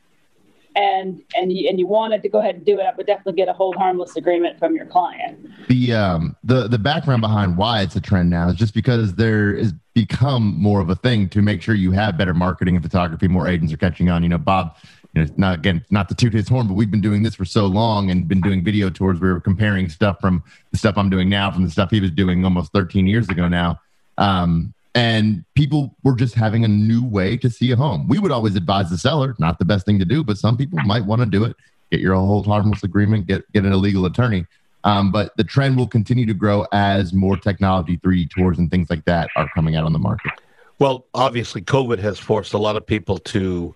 and 0.76 1.22
and 1.36 1.52
you, 1.52 1.70
and 1.70 1.80
you 1.80 1.88
wanted 1.88 2.22
to 2.24 2.30
go 2.30 2.40
ahead 2.40 2.56
and 2.56 2.66
do 2.66 2.80
it, 2.80 2.84
I 2.84 2.94
would 2.96 3.08
definitely 3.08 3.34
get 3.34 3.48
a 3.48 3.54
hold 3.54 3.76
harmless 3.76 4.16
agreement 4.16 4.60
from 4.60 4.76
your 4.76 4.86
client. 4.86 5.50
The 5.68 5.94
um 5.94 6.36
the 6.44 6.68
the 6.68 6.80
background 6.80 7.22
behind 7.22 7.58
why 7.58 7.82
it's 7.82 7.96
a 7.96 8.02
trend 8.02 8.30
now 8.30 8.50
is 8.50 8.56
just 8.56 8.74
because 8.74 9.16
there 9.16 9.54
is 9.54 9.74
become 9.94 10.56
more 10.58 10.80
of 10.80 10.90
a 10.90 10.96
thing 10.96 11.28
to 11.30 11.42
make 11.42 11.62
sure 11.62 11.76
you 11.76 11.92
have 11.92 12.18
better 12.18 12.34
marketing 12.34 12.76
and 12.76 12.84
photography. 12.84 13.28
More 13.28 13.48
agents 13.48 13.74
are 13.74 13.78
catching 13.78 14.10
on. 14.10 14.24
You 14.24 14.30
know, 14.30 14.38
Bob 14.38 14.76
you 15.14 15.24
know, 15.24 15.30
not 15.38 15.60
again, 15.60 15.84
not 15.90 16.08
to 16.10 16.16
toot 16.16 16.34
his 16.34 16.48
horn, 16.48 16.68
but 16.68 16.74
we've 16.74 16.92
been 16.92 17.02
doing 17.02 17.24
this 17.24 17.36
for 17.36 17.46
so 17.46 17.66
long 17.66 18.10
and 18.10 18.28
been 18.28 18.42
doing 18.42 18.64
video 18.64 18.90
tours. 18.90 19.20
We 19.20 19.30
were 19.30 19.42
comparing 19.42 19.90
stuff 19.90 20.20
from 20.22 20.44
the 20.72 20.78
stuff 20.78 20.98
I'm 20.98 21.10
doing 21.10 21.30
now 21.30 21.52
from 21.52 21.64
the 21.64 21.70
stuff 21.70 21.92
he 21.92 22.00
was 22.00 22.12
doing 22.12 22.44
almost 22.46 22.72
13 22.72 23.08
years 23.08 23.28
ago 23.28 23.48
now. 23.48 23.82
Um, 24.18 24.74
and 24.94 25.46
people 25.56 25.96
were 26.04 26.16
just 26.16 26.36
having 26.36 26.66
a 26.66 26.68
new 26.68 27.04
way 27.04 27.38
to 27.38 27.50
see 27.50 27.72
a 27.72 27.76
home. 27.76 28.08
We 28.08 28.20
would 28.20 28.32
always 28.32 28.56
advise 28.56 28.90
the 28.90 28.98
seller, 28.98 29.36
not 29.40 29.60
the 29.60 29.66
best 29.66 29.86
thing 29.86 30.00
to 30.00 30.06
do, 30.06 30.24
but 30.24 30.38
some 30.38 30.58
people 30.58 30.80
might 30.86 31.06
want 31.06 31.22
to 31.22 31.26
do 31.26 31.44
it. 31.46 31.56
Get 31.92 32.02
your 32.02 32.16
hold 32.16 32.46
harmless 32.46 32.84
agreement, 32.84 33.28
get 33.28 33.50
get 33.54 33.66
an 33.66 33.74
illegal 33.74 34.06
attorney. 34.06 34.46
Um, 34.84 35.12
but 35.12 35.36
the 35.38 35.44
trend 35.44 35.78
will 35.78 35.88
continue 35.88 36.26
to 36.26 36.34
grow 36.34 36.66
as 36.72 37.14
more 37.14 37.38
technology, 37.38 37.98
3D 37.98 38.32
tours, 38.32 38.58
and 38.58 38.72
things 38.72 38.90
like 38.90 39.06
that 39.06 39.30
are 39.36 39.48
coming 39.54 39.76
out 39.76 39.84
on 39.84 39.94
the 39.94 40.00
market. 40.00 40.32
Well, 40.80 41.06
obviously, 41.14 41.62
COVID 41.62 42.00
has 42.00 42.18
forced 42.18 42.54
a 42.54 42.58
lot 42.58 42.76
of 42.76 42.86
people 42.86 43.20
to 43.20 43.76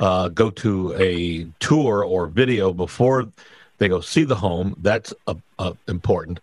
uh, 0.00 0.28
go 0.28 0.50
to 0.50 0.94
a 0.94 1.46
tour 1.58 2.04
or 2.04 2.26
video 2.26 2.72
before 2.72 3.26
they 3.78 3.88
go 3.88 4.00
see 4.00 4.24
the 4.24 4.36
home. 4.36 4.76
That's 4.80 5.12
uh, 5.26 5.34
uh, 5.58 5.72
important. 5.88 6.40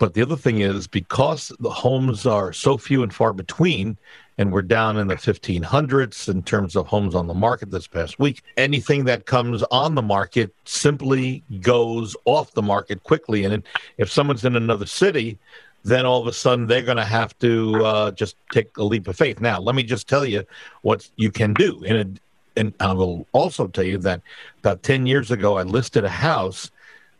But 0.00 0.14
the 0.14 0.22
other 0.22 0.34
thing 0.34 0.60
is 0.60 0.86
because 0.86 1.52
the 1.60 1.68
homes 1.68 2.24
are 2.24 2.54
so 2.54 2.78
few 2.78 3.02
and 3.02 3.12
far 3.12 3.34
between, 3.34 3.98
and 4.38 4.50
we're 4.50 4.62
down 4.62 4.96
in 4.96 5.08
the 5.08 5.14
1500s 5.14 6.26
in 6.26 6.42
terms 6.42 6.74
of 6.74 6.86
homes 6.86 7.14
on 7.14 7.26
the 7.26 7.34
market 7.34 7.70
this 7.70 7.86
past 7.86 8.18
week, 8.18 8.42
anything 8.56 9.04
that 9.04 9.26
comes 9.26 9.62
on 9.64 9.94
the 9.94 10.00
market 10.00 10.54
simply 10.64 11.44
goes 11.60 12.16
off 12.24 12.50
the 12.52 12.62
market 12.62 13.02
quickly. 13.02 13.44
And 13.44 13.62
if 13.98 14.10
someone's 14.10 14.46
in 14.46 14.56
another 14.56 14.86
city, 14.86 15.38
then 15.84 16.06
all 16.06 16.22
of 16.22 16.26
a 16.26 16.32
sudden 16.32 16.66
they're 16.66 16.80
going 16.80 16.96
to 16.96 17.04
have 17.04 17.38
to 17.40 17.84
uh, 17.84 18.10
just 18.12 18.36
take 18.52 18.74
a 18.78 18.82
leap 18.82 19.06
of 19.06 19.16
faith. 19.16 19.38
Now, 19.38 19.60
let 19.60 19.74
me 19.74 19.82
just 19.82 20.08
tell 20.08 20.24
you 20.24 20.44
what 20.80 21.10
you 21.16 21.30
can 21.30 21.52
do. 21.52 21.82
In 21.82 21.96
a, 21.96 22.58
and 22.58 22.72
I 22.80 22.94
will 22.94 23.26
also 23.32 23.66
tell 23.66 23.84
you 23.84 23.98
that 23.98 24.22
about 24.60 24.82
10 24.82 25.04
years 25.04 25.30
ago, 25.30 25.58
I 25.58 25.62
listed 25.62 26.06
a 26.06 26.08
house 26.08 26.70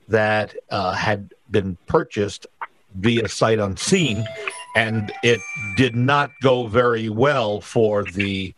that 0.08 0.54
uh, 0.70 0.92
had 0.92 1.34
been 1.50 1.76
purchased 1.86 2.46
via 2.96 3.28
sight 3.28 3.58
unseen, 3.58 4.24
and 4.76 5.12
it 5.22 5.40
did 5.76 5.94
not 5.94 6.30
go 6.40 6.66
very 6.66 7.08
well 7.08 7.60
for 7.60 8.04
the 8.04 8.54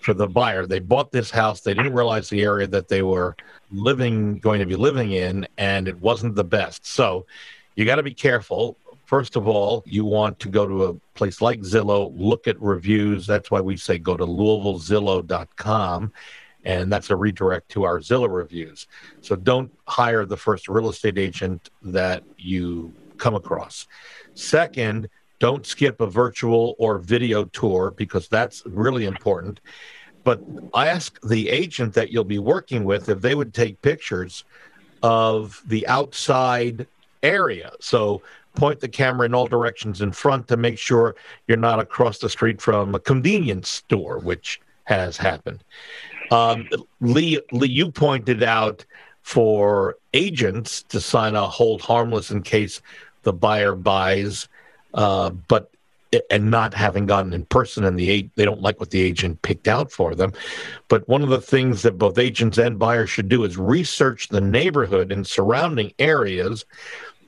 for 0.00 0.14
the 0.14 0.26
buyer. 0.26 0.66
They 0.66 0.78
bought 0.78 1.12
this 1.12 1.30
house. 1.30 1.60
They 1.60 1.74
didn't 1.74 1.92
realize 1.92 2.28
the 2.28 2.42
area 2.42 2.66
that 2.68 2.88
they 2.88 3.02
were 3.02 3.36
living 3.70 4.38
going 4.38 4.60
to 4.60 4.66
be 4.66 4.76
living 4.76 5.12
in, 5.12 5.46
and 5.58 5.88
it 5.88 6.00
wasn't 6.00 6.34
the 6.34 6.44
best. 6.44 6.86
So 6.86 7.26
you 7.74 7.84
got 7.84 7.96
to 7.96 8.02
be 8.02 8.14
careful. 8.14 8.76
First 9.04 9.36
of 9.36 9.48
all, 9.48 9.82
you 9.86 10.04
want 10.04 10.38
to 10.40 10.48
go 10.48 10.66
to 10.66 10.84
a 10.84 10.94
place 11.14 11.40
like 11.40 11.60
Zillow, 11.60 12.12
look 12.16 12.46
at 12.46 12.60
reviews. 12.60 13.26
That's 13.26 13.50
why 13.50 13.60
we 13.60 13.76
say 13.76 13.98
go 13.98 14.16
to 14.16 14.26
LouisvilleZillow.com, 14.26 16.12
and 16.64 16.92
that's 16.92 17.10
a 17.10 17.16
redirect 17.16 17.70
to 17.70 17.84
our 17.84 18.00
Zillow 18.00 18.32
reviews. 18.32 18.86
So 19.20 19.34
don't 19.36 19.72
hire 19.86 20.26
the 20.26 20.36
first 20.36 20.68
real 20.68 20.90
estate 20.90 21.18
agent 21.18 21.70
that 21.82 22.22
you 22.36 22.92
come 23.18 23.34
across. 23.34 23.86
Second, 24.34 25.08
don't 25.38 25.64
skip 25.66 26.00
a 26.00 26.06
virtual 26.06 26.74
or 26.78 26.98
video 26.98 27.44
tour 27.44 27.92
because 27.96 28.28
that's 28.28 28.62
really 28.66 29.04
important. 29.04 29.60
But 30.24 30.42
ask 30.74 31.18
the 31.22 31.48
agent 31.48 31.94
that 31.94 32.10
you'll 32.10 32.24
be 32.24 32.38
working 32.38 32.84
with 32.84 33.08
if 33.08 33.20
they 33.20 33.34
would 33.34 33.54
take 33.54 33.80
pictures 33.82 34.44
of 35.02 35.62
the 35.66 35.86
outside 35.86 36.86
area. 37.22 37.72
So 37.80 38.22
point 38.54 38.80
the 38.80 38.88
camera 38.88 39.26
in 39.26 39.34
all 39.34 39.46
directions 39.46 40.00
in 40.00 40.10
front 40.12 40.48
to 40.48 40.56
make 40.56 40.78
sure 40.78 41.14
you're 41.46 41.56
not 41.56 41.78
across 41.78 42.18
the 42.18 42.28
street 42.28 42.60
from 42.60 42.94
a 42.94 42.98
convenience 42.98 43.68
store, 43.68 44.18
which 44.18 44.60
has 44.84 45.16
happened. 45.16 45.62
Um, 46.30 46.68
Lee, 47.00 47.40
Lee, 47.52 47.68
you 47.68 47.90
pointed 47.90 48.42
out 48.42 48.84
for 49.22 49.96
agents 50.14 50.82
to 50.84 51.00
sign 51.00 51.36
a 51.36 51.46
hold 51.46 51.80
harmless 51.82 52.30
in 52.30 52.42
case 52.42 52.80
the 53.28 53.32
buyer 53.34 53.74
buys, 53.74 54.48
uh, 54.94 55.28
but 55.28 55.70
and 56.30 56.50
not 56.50 56.72
having 56.72 57.04
gotten 57.04 57.34
in 57.34 57.44
person 57.44 57.84
and 57.84 57.98
the 57.98 58.30
they 58.36 58.46
don't 58.46 58.62
like 58.62 58.80
what 58.80 58.88
the 58.90 59.02
agent 59.02 59.42
picked 59.42 59.68
out 59.68 59.92
for 59.92 60.14
them. 60.14 60.32
But 60.88 61.06
one 61.06 61.22
of 61.22 61.28
the 61.28 61.42
things 61.42 61.82
that 61.82 61.98
both 61.98 62.16
agents 62.16 62.56
and 62.56 62.78
buyers 62.78 63.10
should 63.10 63.28
do 63.28 63.44
is 63.44 63.58
research 63.58 64.28
the 64.28 64.40
neighborhood 64.40 65.12
and 65.12 65.26
surrounding 65.26 65.92
areas 65.98 66.64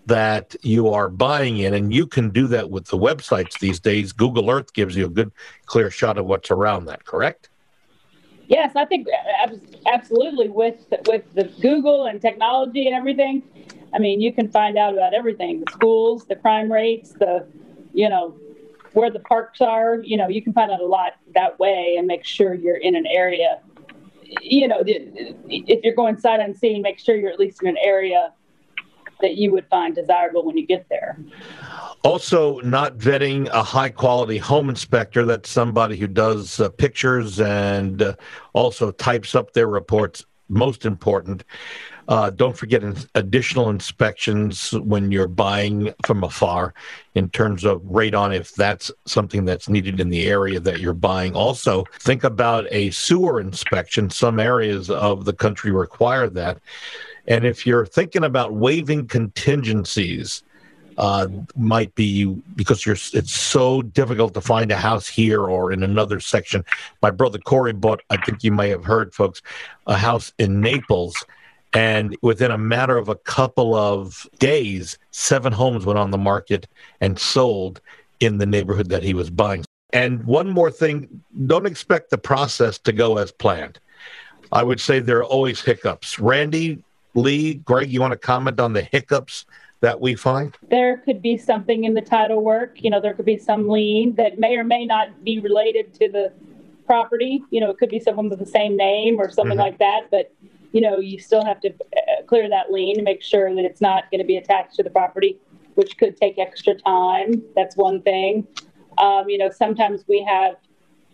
that 0.07 0.57
you 0.63 0.89
are 0.89 1.11
buying 1.11 1.59
in, 1.59 1.75
and 1.75 1.93
you 1.93 2.07
can 2.07 2.31
do 2.31 2.47
that 2.47 2.71
with 2.71 2.87
the 2.87 2.97
websites 2.97 3.59
these 3.59 3.79
days. 3.79 4.13
Google 4.13 4.49
Earth 4.49 4.73
gives 4.73 4.97
you 4.97 5.05
a 5.05 5.11
good, 5.11 5.31
clear 5.67 5.91
shot 5.91 6.17
of 6.17 6.25
what's 6.25 6.51
around 6.51 6.87
that. 6.87 7.05
Correct? 7.05 7.51
Yes, 8.49 8.73
I 8.75 8.87
think 8.87 9.07
absolutely 9.87 10.49
with 10.49 10.79
with 11.07 11.25
the 11.35 11.45
Google 11.61 12.07
and 12.07 12.19
technology 12.23 12.87
and 12.87 12.97
everything. 12.97 13.43
I 13.93 13.99
mean, 13.99 14.21
you 14.21 14.33
can 14.33 14.51
find 14.51 14.79
out 14.79 14.95
about 14.95 15.15
everything: 15.15 15.61
the 15.65 15.73
schools, 15.73 16.27
the 16.27 16.37
crime 16.37 16.71
rates, 16.71 17.13
the 17.13 17.47
you 17.93 18.09
know 18.09 18.37
where 18.93 19.11
the 19.11 19.21
parks 19.21 19.61
are. 19.61 20.01
You 20.03 20.17
know, 20.17 20.29
you 20.29 20.43
can 20.43 20.53
find 20.53 20.71
out 20.71 20.81
a 20.81 20.87
lot 20.87 21.13
that 21.35 21.59
way 21.59 21.97
and 21.99 22.07
make 22.07 22.25
sure 22.25 22.55
you're 22.55 22.77
in 22.77 22.95
an 22.95 23.07
area. 23.07 23.61
You 24.43 24.69
know, 24.69 24.83
if 24.87 25.85
you're 25.85 25.95
going 25.95 26.17
sight 26.19 26.41
unseen, 26.41 26.83
make 26.83 27.01
sure 27.01 27.17
you're 27.17 27.33
at 27.33 27.39
least 27.39 27.63
in 27.63 27.69
an 27.69 27.79
area 27.83 28.33
that 29.21 29.37
you 29.37 29.51
would 29.53 29.67
find 29.69 29.95
desirable 29.95 30.45
when 30.45 30.57
you 30.57 30.67
get 30.67 30.87
there. 30.89 31.19
Also, 32.03 32.61
not 32.61 32.97
vetting 32.97 33.49
a 33.49 33.63
high 33.63 33.91
quality 33.91 34.39
home 34.39 34.71
inspector. 34.71 35.27
That's 35.27 35.51
somebody 35.51 35.97
who 35.97 36.07
does 36.07 36.59
uh, 36.61 36.71
pictures 36.71 37.41
and 37.41 38.03
uh, 38.03 38.15
also 38.53 38.91
types 38.91 39.35
up 39.35 39.53
their 39.53 39.67
reports. 39.67 40.25
Most 40.49 40.85
important. 40.85 41.45
Uh, 42.11 42.29
don't 42.29 42.57
forget 42.57 42.83
additional 43.15 43.71
inspections 43.71 44.73
when 44.73 45.13
you're 45.13 45.29
buying 45.29 45.95
from 46.05 46.25
afar 46.25 46.75
in 47.15 47.31
terms 47.31 47.65
of 47.65 47.81
radon 47.83 48.35
if 48.35 48.53
that's 48.57 48.91
something 49.07 49.45
that's 49.45 49.69
needed 49.69 50.01
in 50.01 50.09
the 50.11 50.27
area 50.27 50.59
that 50.59 50.81
you're 50.81 50.93
buying. 50.93 51.37
Also, 51.37 51.85
think 52.01 52.25
about 52.25 52.67
a 52.73 52.91
sewer 52.91 53.41
inspection. 53.41 54.11
Some 54.11 54.41
areas 54.41 54.91
of 54.91 55.25
the 55.25 55.33
country 55.33 55.71
require 55.71 56.29
that. 56.31 56.59
And 57.29 57.45
if 57.45 57.65
you're 57.65 57.87
thinking 57.87 58.25
about 58.25 58.55
waiving 58.55 59.07
contingencies, 59.07 60.43
uh, 60.99 61.29
might 61.57 61.95
be 61.95 62.25
because 62.57 62.85
it's 63.15 63.33
so 63.33 63.83
difficult 63.83 64.35
to 64.35 64.41
find 64.41 64.73
a 64.73 64.77
house 64.77 65.07
here 65.07 65.45
or 65.45 65.71
in 65.71 65.85
another 65.85 66.19
section. 66.19 66.65
My 67.03 67.11
brother 67.13 67.39
Corey 67.39 67.73
bought, 67.73 68.03
I 68.11 68.17
think 68.17 68.43
you 68.43 68.51
may 68.51 68.69
have 68.69 68.85
heard, 68.85 69.15
folks, 69.15 69.41
a 69.87 69.97
house 69.97 70.33
in 70.39 70.61
Naples 70.61 71.25
and 71.73 72.17
within 72.23 72.51
a 72.51 72.59
matter 72.59 72.97
of 72.97 73.09
a 73.09 73.15
couple 73.15 73.75
of 73.75 74.27
days, 74.39 74.99
seven 75.11 75.53
homes 75.53 75.87
went 75.87 75.99
on 75.99 76.11
the 76.11 76.19
market 76.19 76.67
and 77.01 77.19
sold 77.19 77.81
in 78.19 78.39
the 78.39 78.47
neighborhood 78.47 78.89
that 78.89 79.03
he 79.03 79.15
was 79.15 79.31
buying. 79.31 79.65
And 79.93 80.25
one 80.25 80.49
more 80.51 80.71
thing 80.71 81.23
don't 81.47 81.67
expect 81.67 82.11
the 82.11 82.19
process 82.19 82.79
to 82.79 82.93
go 82.93 83.19
as 83.19 83.33
planned. 83.33 83.79
I 84.53 84.63
would 84.63 84.81
say 84.81 84.99
there 84.99 85.19
are 85.19 85.25
always 85.25 85.61
hiccups. 85.61 86.19
Randy, 86.19 86.83
Lee, 87.15 87.55
Greg, 87.55 87.91
you 87.91 88.01
want 88.01 88.13
to 88.13 88.19
comment 88.19 88.61
on 88.61 88.73
the 88.73 88.83
hiccups 88.83 89.47
that 89.81 90.01
we 90.01 90.15
find? 90.15 90.57
There 90.69 90.99
could 90.99 91.23
be 91.23 91.37
something 91.37 91.85
in 91.85 91.95
the 91.95 92.01
title 92.03 92.43
work. 92.43 92.83
You 92.83 92.91
know, 92.91 93.01
there 93.01 93.15
could 93.15 93.25
be 93.25 93.39
some 93.39 93.69
lien 93.69 94.15
that 94.17 94.39
may 94.39 94.57
or 94.57 94.65
may 94.65 94.87
not 94.87 95.25
be 95.25 95.39
related 95.41 95.95
to 95.95 96.09
the 96.09 96.33
property. 96.85 97.43
You 97.51 97.61
know, 97.61 97.71
it 97.71 97.79
could 97.79 97.89
be 97.89 98.01
someone 98.01 98.29
with 98.29 98.41
the 98.41 98.47
same 98.47 98.77
name 98.77 99.21
or 99.21 99.31
something 99.31 99.53
mm-hmm. 99.53 99.61
like 99.61 99.79
that. 99.79 100.11
But 100.11 100.33
you 100.73 100.81
know, 100.81 100.99
you 100.99 101.19
still 101.19 101.45
have 101.45 101.61
to 101.61 101.69
uh, 101.71 102.23
clear 102.27 102.49
that 102.49 102.71
lien 102.71 102.97
and 102.97 103.05
make 103.05 103.23
sure 103.23 103.55
that 103.55 103.65
it's 103.65 103.81
not 103.81 104.11
going 104.11 104.21
to 104.21 104.27
be 104.27 104.37
attached 104.37 104.75
to 104.77 104.83
the 104.83 104.91
property, 104.91 105.39
which 105.75 105.97
could 105.99 106.17
take 106.17 106.39
extra 106.39 106.75
time. 106.75 107.43
That's 107.57 107.77
one 107.77 108.03
thing. 108.03 108.47
Um, 108.99 109.29
you 109.29 109.39
know, 109.39 109.51
sometimes 109.51 110.05
we 110.09 110.23
have 110.23 110.57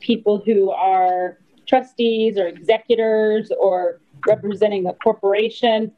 people 0.01 0.43
who 0.45 0.71
are 0.71 1.39
trustees 1.67 2.39
or 2.39 2.47
executors 2.47 3.51
or 3.59 4.01
representing 4.27 4.87
a 4.87 4.95
corporation, 4.95 5.93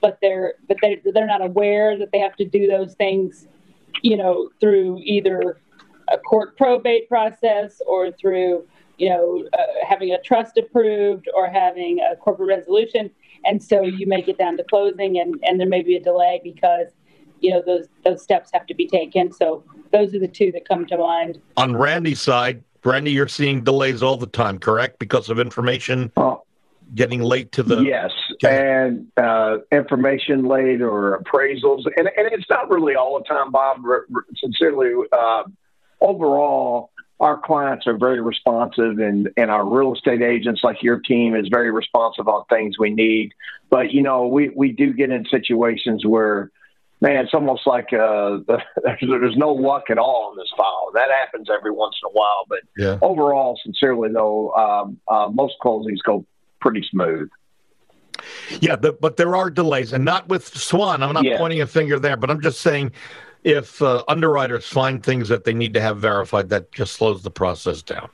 but 0.00 0.18
they're 0.22 0.54
but 0.68 0.76
they 0.80 1.00
they're 1.12 1.26
not 1.26 1.44
aware 1.44 1.98
that 1.98 2.10
they 2.12 2.18
have 2.18 2.36
to 2.36 2.44
do 2.44 2.66
those 2.66 2.94
things, 2.94 3.48
you 4.02 4.16
know, 4.16 4.50
through 4.60 4.98
either 5.02 5.60
a 6.08 6.18
court 6.18 6.56
probate 6.56 7.08
process 7.08 7.80
or 7.86 8.10
through 8.12 8.66
you 9.00 9.08
know, 9.08 9.42
uh, 9.54 9.62
having 9.88 10.12
a 10.12 10.20
trust 10.20 10.58
approved 10.58 11.26
or 11.34 11.48
having 11.48 12.00
a 12.00 12.14
corporate 12.16 12.48
resolution. 12.48 13.10
And 13.46 13.62
so 13.62 13.80
you 13.80 14.06
may 14.06 14.20
get 14.20 14.36
down 14.36 14.58
to 14.58 14.64
closing 14.64 15.18
and, 15.18 15.42
and 15.42 15.58
there 15.58 15.66
may 15.66 15.82
be 15.82 15.96
a 15.96 16.02
delay 16.02 16.38
because, 16.44 16.88
you 17.40 17.50
know, 17.50 17.62
those, 17.64 17.86
those 18.04 18.22
steps 18.22 18.50
have 18.52 18.66
to 18.66 18.74
be 18.74 18.86
taken. 18.86 19.32
So 19.32 19.64
those 19.90 20.14
are 20.14 20.18
the 20.18 20.28
two 20.28 20.52
that 20.52 20.68
come 20.68 20.84
to 20.86 20.98
mind. 20.98 21.40
On 21.56 21.74
Randy's 21.74 22.20
side, 22.20 22.62
Randy, 22.84 23.10
you're 23.12 23.26
seeing 23.26 23.64
delays 23.64 24.02
all 24.02 24.18
the 24.18 24.26
time, 24.26 24.58
correct? 24.58 24.98
Because 24.98 25.30
of 25.30 25.38
information 25.40 26.12
getting 26.94 27.22
late 27.22 27.52
to 27.52 27.62
the. 27.62 27.82
Yes. 27.82 28.10
And 28.42 29.06
uh, 29.16 29.58
information 29.72 30.44
late 30.44 30.82
or 30.82 31.22
appraisals. 31.22 31.86
And, 31.96 32.10
and 32.18 32.32
it's 32.32 32.50
not 32.50 32.68
really 32.68 32.96
all 32.96 33.18
the 33.18 33.24
time, 33.24 33.50
Bob. 33.50 33.82
Sincerely, 34.36 34.92
uh, 35.10 35.44
overall, 36.02 36.90
our 37.20 37.38
clients 37.38 37.86
are 37.86 37.98
very 37.98 38.20
responsive 38.20 38.98
and, 38.98 39.28
and 39.36 39.50
our 39.50 39.64
real 39.64 39.94
estate 39.94 40.22
agents 40.22 40.62
like 40.64 40.82
your 40.82 40.98
team 40.98 41.36
is 41.36 41.48
very 41.48 41.70
responsive 41.70 42.26
on 42.26 42.44
things 42.46 42.78
we 42.78 42.90
need. 42.90 43.32
But, 43.68 43.92
you 43.92 44.02
know, 44.02 44.26
we, 44.26 44.48
we 44.48 44.72
do 44.72 44.94
get 44.94 45.10
in 45.10 45.26
situations 45.26 46.04
where, 46.06 46.50
man, 47.02 47.16
it's 47.24 47.34
almost 47.34 47.66
like 47.66 47.92
uh, 47.92 48.38
there's 48.84 49.36
no 49.36 49.52
luck 49.52 49.90
at 49.90 49.98
all 49.98 50.32
in 50.32 50.38
this 50.38 50.50
file. 50.56 50.90
That 50.94 51.08
happens 51.10 51.48
every 51.54 51.72
once 51.72 51.94
in 52.02 52.08
a 52.08 52.12
while. 52.12 52.44
But 52.48 52.60
yeah. 52.78 52.98
overall, 53.02 53.60
sincerely, 53.62 54.08
though, 54.12 54.52
um, 54.54 54.98
uh, 55.06 55.28
most 55.30 55.56
closings 55.62 55.98
go 56.04 56.24
pretty 56.58 56.86
smooth. 56.90 57.28
Yeah, 58.60 58.76
the, 58.76 58.92
but 58.92 59.16
there 59.16 59.36
are 59.36 59.50
delays, 59.50 59.92
and 59.92 60.04
not 60.04 60.28
with 60.28 60.46
Swan. 60.46 61.02
I'm 61.02 61.14
not 61.14 61.24
yeah. 61.24 61.38
pointing 61.38 61.62
a 61.62 61.66
finger 61.66 61.98
there, 61.98 62.16
but 62.16 62.30
I'm 62.30 62.42
just 62.42 62.60
saying 62.60 62.92
if 63.44 63.80
uh, 63.82 64.04
underwriters 64.08 64.66
find 64.66 65.02
things 65.02 65.28
that 65.28 65.44
they 65.44 65.54
need 65.54 65.74
to 65.74 65.80
have 65.80 65.98
verified, 65.98 66.48
that 66.50 66.72
just 66.72 66.94
slows 66.94 67.22
the 67.22 67.30
process 67.30 67.82
down. 67.82 68.08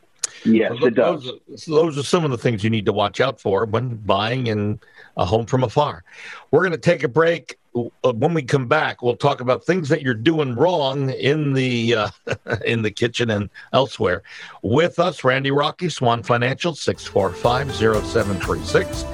Yes, 0.45 0.73
so 0.73 0.75
those, 0.75 0.87
it 0.87 0.95
does. 0.95 1.25
Those, 1.49 1.65
those 1.65 1.99
are 1.99 2.03
some 2.03 2.25
of 2.25 2.31
the 2.31 2.39
things 2.39 2.63
you 2.63 2.71
need 2.71 2.87
to 2.87 2.93
watch 2.93 3.21
out 3.21 3.41
for 3.41 3.65
when 3.65 3.97
buying 3.97 4.47
in 4.47 4.79
a 5.17 5.25
home 5.25 5.47
from 5.47 5.65
afar. 5.65 6.05
We're 6.51 6.61
going 6.61 6.73
to 6.73 6.79
take 6.79 7.03
a 7.03 7.09
break. 7.09 7.59
Uh, 7.75 8.13
when 8.13 8.33
we 8.33 8.43
come 8.43 8.69
back, 8.69 9.03
we'll 9.03 9.17
talk 9.17 9.41
about 9.41 9.65
things 9.65 9.89
that 9.89 10.03
you're 10.03 10.15
doing 10.15 10.55
wrong 10.55 11.11
in 11.11 11.53
the 11.53 11.95
uh, 11.95 12.09
in 12.65 12.83
the 12.83 12.91
kitchen 12.91 13.31
and 13.31 13.51
elsewhere. 13.73 14.23
With 14.63 14.99
us, 14.99 15.25
Randy 15.25 15.51
Rocky, 15.51 15.89
Swan 15.89 16.23
Financial, 16.23 16.75
645 16.75 17.75
0736. 17.75 19.05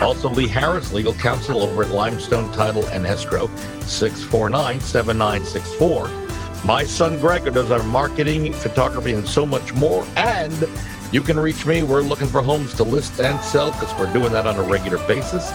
Also, 0.00 0.28
Lee 0.30 0.46
Harris, 0.46 0.92
legal 0.92 1.14
counsel 1.14 1.62
over 1.62 1.82
at 1.82 1.90
Limestone 1.90 2.52
Title 2.52 2.86
and 2.88 3.04
Escrow, 3.06 3.48
649 3.82 4.80
7964. 4.80 6.10
My 6.64 6.84
son 6.84 7.18
Gregor 7.18 7.50
does 7.50 7.70
our 7.70 7.82
marketing, 7.82 8.52
photography, 8.52 9.12
and 9.12 9.26
so 9.26 9.44
much 9.44 9.74
more. 9.74 10.06
And 10.16 10.68
you 11.12 11.20
can 11.20 11.38
reach 11.38 11.66
me. 11.66 11.82
We're 11.82 12.02
looking 12.02 12.28
for 12.28 12.42
homes 12.42 12.74
to 12.74 12.84
list 12.84 13.18
and 13.20 13.40
sell 13.40 13.72
because 13.72 13.98
we're 13.98 14.12
doing 14.12 14.32
that 14.32 14.46
on 14.46 14.56
a 14.56 14.62
regular 14.62 14.98
basis. 15.08 15.50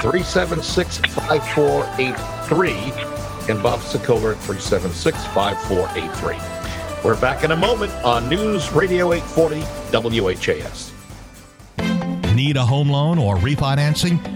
376 0.00 0.98
5483 0.98 2.70
and 3.48 3.62
Bob 3.62 3.80
Sokoler 3.80 4.34
at 4.34 4.40
376 4.42 5.24
5483. 5.26 7.04
We're 7.04 7.20
back 7.20 7.44
in 7.44 7.52
a 7.52 7.56
moment 7.56 7.92
on 8.04 8.28
News 8.28 8.72
Radio 8.72 9.12
840 9.12 9.60
WHAS. 10.20 10.95
Need 12.36 12.58
a 12.58 12.66
home 12.66 12.90
loan 12.90 13.18
or 13.18 13.36
refinancing? 13.36 14.35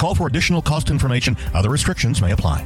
Call 0.01 0.15
for 0.15 0.25
additional 0.25 0.63
cost 0.63 0.89
information. 0.89 1.37
Other 1.53 1.69
restrictions 1.69 2.23
may 2.23 2.31
apply. 2.31 2.65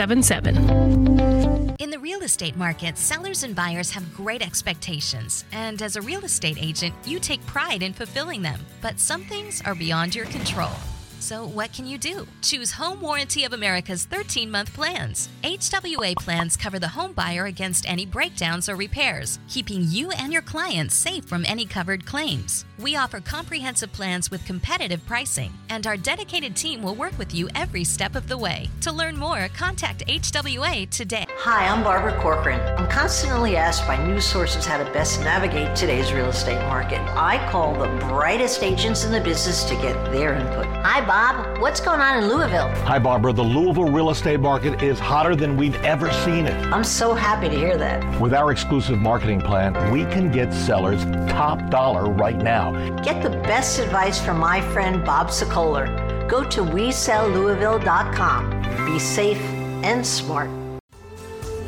2277. 0.01 1.75
In 1.79 1.91
the 1.91 1.99
real 1.99 2.23
estate 2.23 2.57
market, 2.57 2.97
sellers 2.97 3.43
and 3.43 3.55
buyers 3.55 3.91
have 3.91 4.15
great 4.15 4.41
expectations, 4.41 5.45
and 5.51 5.79
as 5.79 5.95
a 5.95 6.01
real 6.01 6.25
estate 6.25 6.57
agent, 6.59 6.95
you 7.05 7.19
take 7.19 7.45
pride 7.45 7.83
in 7.83 7.93
fulfilling 7.93 8.41
them. 8.41 8.59
But 8.81 8.99
some 8.99 9.21
things 9.25 9.61
are 9.63 9.75
beyond 9.75 10.15
your 10.15 10.25
control. 10.25 10.71
So, 11.19 11.45
what 11.45 11.71
can 11.71 11.85
you 11.85 11.99
do? 11.99 12.25
Choose 12.41 12.71
Home 12.71 12.99
Warranty 12.99 13.43
of 13.43 13.53
America's 13.53 14.05
13 14.05 14.49
month 14.49 14.73
plans. 14.73 15.29
HWA 15.43 16.15
plans 16.15 16.57
cover 16.57 16.79
the 16.79 16.87
home 16.87 17.13
buyer 17.13 17.45
against 17.45 17.87
any 17.87 18.07
breakdowns 18.07 18.67
or 18.69 18.75
repairs, 18.75 19.37
keeping 19.47 19.83
you 19.83 20.09
and 20.11 20.33
your 20.33 20.41
clients 20.41 20.95
safe 20.95 21.25
from 21.25 21.45
any 21.45 21.65
covered 21.65 22.07
claims. 22.07 22.65
We 22.81 22.95
offer 22.95 23.19
comprehensive 23.19 23.93
plans 23.93 24.31
with 24.31 24.43
competitive 24.43 25.05
pricing, 25.05 25.53
and 25.69 25.85
our 25.85 25.95
dedicated 25.95 26.55
team 26.55 26.81
will 26.81 26.95
work 26.95 27.15
with 27.19 27.31
you 27.31 27.47
every 27.53 27.83
step 27.83 28.15
of 28.15 28.27
the 28.27 28.37
way. 28.39 28.71
To 28.81 28.91
learn 28.91 29.15
more, 29.17 29.47
contact 29.55 30.03
HWA 30.07 30.89
today. 30.89 31.27
Hi, 31.29 31.67
I'm 31.67 31.83
Barbara 31.83 32.19
Corcoran. 32.19 32.59
I'm 32.79 32.89
constantly 32.89 33.55
asked 33.55 33.85
by 33.85 34.03
news 34.03 34.25
sources 34.25 34.65
how 34.65 34.83
to 34.83 34.91
best 34.93 35.19
navigate 35.21 35.75
today's 35.75 36.11
real 36.11 36.29
estate 36.29 36.59
market. 36.69 36.99
I 37.15 37.37
call 37.51 37.75
the 37.75 37.85
brightest 38.07 38.63
agents 38.63 39.05
in 39.05 39.11
the 39.11 39.21
business 39.21 39.63
to 39.65 39.75
get 39.75 39.93
their 40.11 40.33
input. 40.33 40.65
Hi, 40.83 41.05
Bob. 41.05 41.61
What's 41.61 41.81
going 41.81 42.01
on 42.01 42.23
in 42.23 42.29
Louisville? 42.29 42.69
Hi, 42.85 42.97
Barbara. 42.97 43.31
The 43.31 43.43
Louisville 43.43 43.91
real 43.91 44.09
estate 44.09 44.39
market 44.39 44.81
is 44.81 44.97
hotter 44.97 45.35
than 45.35 45.55
we've 45.55 45.79
ever 45.83 46.11
seen 46.11 46.47
it. 46.47 46.73
I'm 46.73 46.83
so 46.83 47.13
happy 47.13 47.47
to 47.47 47.55
hear 47.55 47.77
that. 47.77 48.19
With 48.19 48.33
our 48.33 48.51
exclusive 48.51 48.97
marketing 48.97 49.41
plan, 49.41 49.91
we 49.91 50.05
can 50.05 50.31
get 50.31 50.51
sellers 50.51 51.05
top 51.31 51.69
dollar 51.69 52.09
right 52.09 52.37
now. 52.37 52.70
Get 53.03 53.23
the 53.23 53.29
best 53.29 53.79
advice 53.79 54.19
from 54.19 54.39
my 54.39 54.61
friend 54.73 55.03
Bob 55.03 55.27
Sokoler. 55.27 56.27
Go 56.27 56.43
to 56.49 56.61
WeSellLouisville.com. 56.61 58.85
Be 58.85 58.99
safe 58.99 59.41
and 59.83 60.05
smart. 60.05 60.49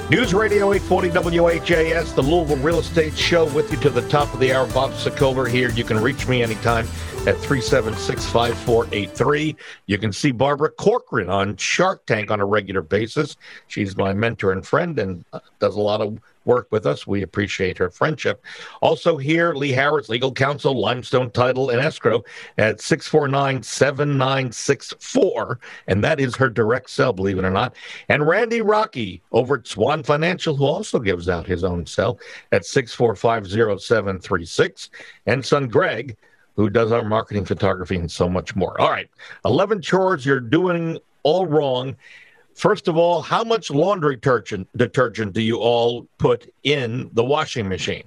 News 0.09 0.33
Radio 0.33 0.73
840 0.73 1.39
WHAS, 1.39 2.13
the 2.13 2.21
Louisville 2.21 2.57
Real 2.57 2.79
Estate 2.79 3.17
Show, 3.17 3.45
with 3.53 3.71
you 3.71 3.77
to 3.79 3.89
the 3.89 4.07
top 4.09 4.33
of 4.33 4.39
the 4.39 4.53
hour. 4.53 4.67
Bob 4.73 4.91
Sokoler 4.91 5.49
here. 5.49 5.69
You 5.71 5.85
can 5.85 5.97
reach 5.97 6.27
me 6.27 6.43
anytime 6.43 6.85
at 7.25 7.37
376 7.37 8.25
5483. 8.25 9.55
You 9.85 9.97
can 9.97 10.11
see 10.11 10.31
Barbara 10.31 10.71
Corcoran 10.71 11.29
on 11.29 11.55
Shark 11.55 12.05
Tank 12.05 12.31
on 12.31 12.41
a 12.41 12.45
regular 12.45 12.81
basis. 12.81 13.37
She's 13.67 13.95
my 13.95 14.13
mentor 14.13 14.51
and 14.51 14.67
friend 14.67 14.99
and 14.99 15.23
uh, 15.31 15.39
does 15.59 15.75
a 15.75 15.81
lot 15.81 16.01
of 16.01 16.19
work 16.45 16.67
with 16.71 16.85
us. 16.85 17.07
We 17.07 17.21
appreciate 17.21 17.77
her 17.77 17.89
friendship. 17.89 18.43
Also, 18.81 19.17
here, 19.17 19.53
Lee 19.53 19.71
Harris, 19.71 20.09
legal 20.09 20.31
counsel, 20.31 20.79
Limestone 20.79 21.31
Title 21.31 21.69
and 21.69 21.79
Escrow 21.79 22.23
at 22.57 22.81
649 22.81 23.63
7964. 23.63 25.59
And 25.87 26.03
that 26.03 26.19
is 26.19 26.35
her 26.35 26.49
direct 26.49 26.89
cell, 26.89 27.13
believe 27.13 27.37
it 27.37 27.45
or 27.45 27.51
not. 27.51 27.75
And 28.09 28.27
Randy 28.27 28.61
Rocky 28.61 29.21
over 29.31 29.55
at 29.55 29.67
Swan 29.67 30.03
Financial, 30.03 30.55
who 30.55 30.65
also 30.65 30.99
gives 30.99 31.29
out 31.29 31.45
his 31.45 31.63
own 31.63 31.85
cell 31.85 32.19
at 32.51 32.65
645 32.65 33.79
0736. 33.81 34.89
And 35.25 35.45
son 35.45 35.67
Greg 35.67 36.17
who 36.55 36.69
does 36.69 36.91
our 36.91 37.03
marketing, 37.03 37.45
photography, 37.45 37.95
and 37.95 38.11
so 38.11 38.29
much 38.29 38.55
more. 38.55 38.79
All 38.79 38.91
right, 38.91 39.09
11 39.45 39.81
chores 39.81 40.25
you're 40.25 40.39
doing 40.39 40.99
all 41.23 41.47
wrong. 41.47 41.95
First 42.55 42.87
of 42.87 42.97
all, 42.97 43.21
how 43.21 43.43
much 43.43 43.71
laundry 43.71 44.15
detergent, 44.15 44.67
detergent 44.77 45.33
do 45.33 45.41
you 45.41 45.57
all 45.57 46.07
put 46.17 46.51
in 46.63 47.09
the 47.13 47.23
washing 47.23 47.67
machine? 47.67 48.03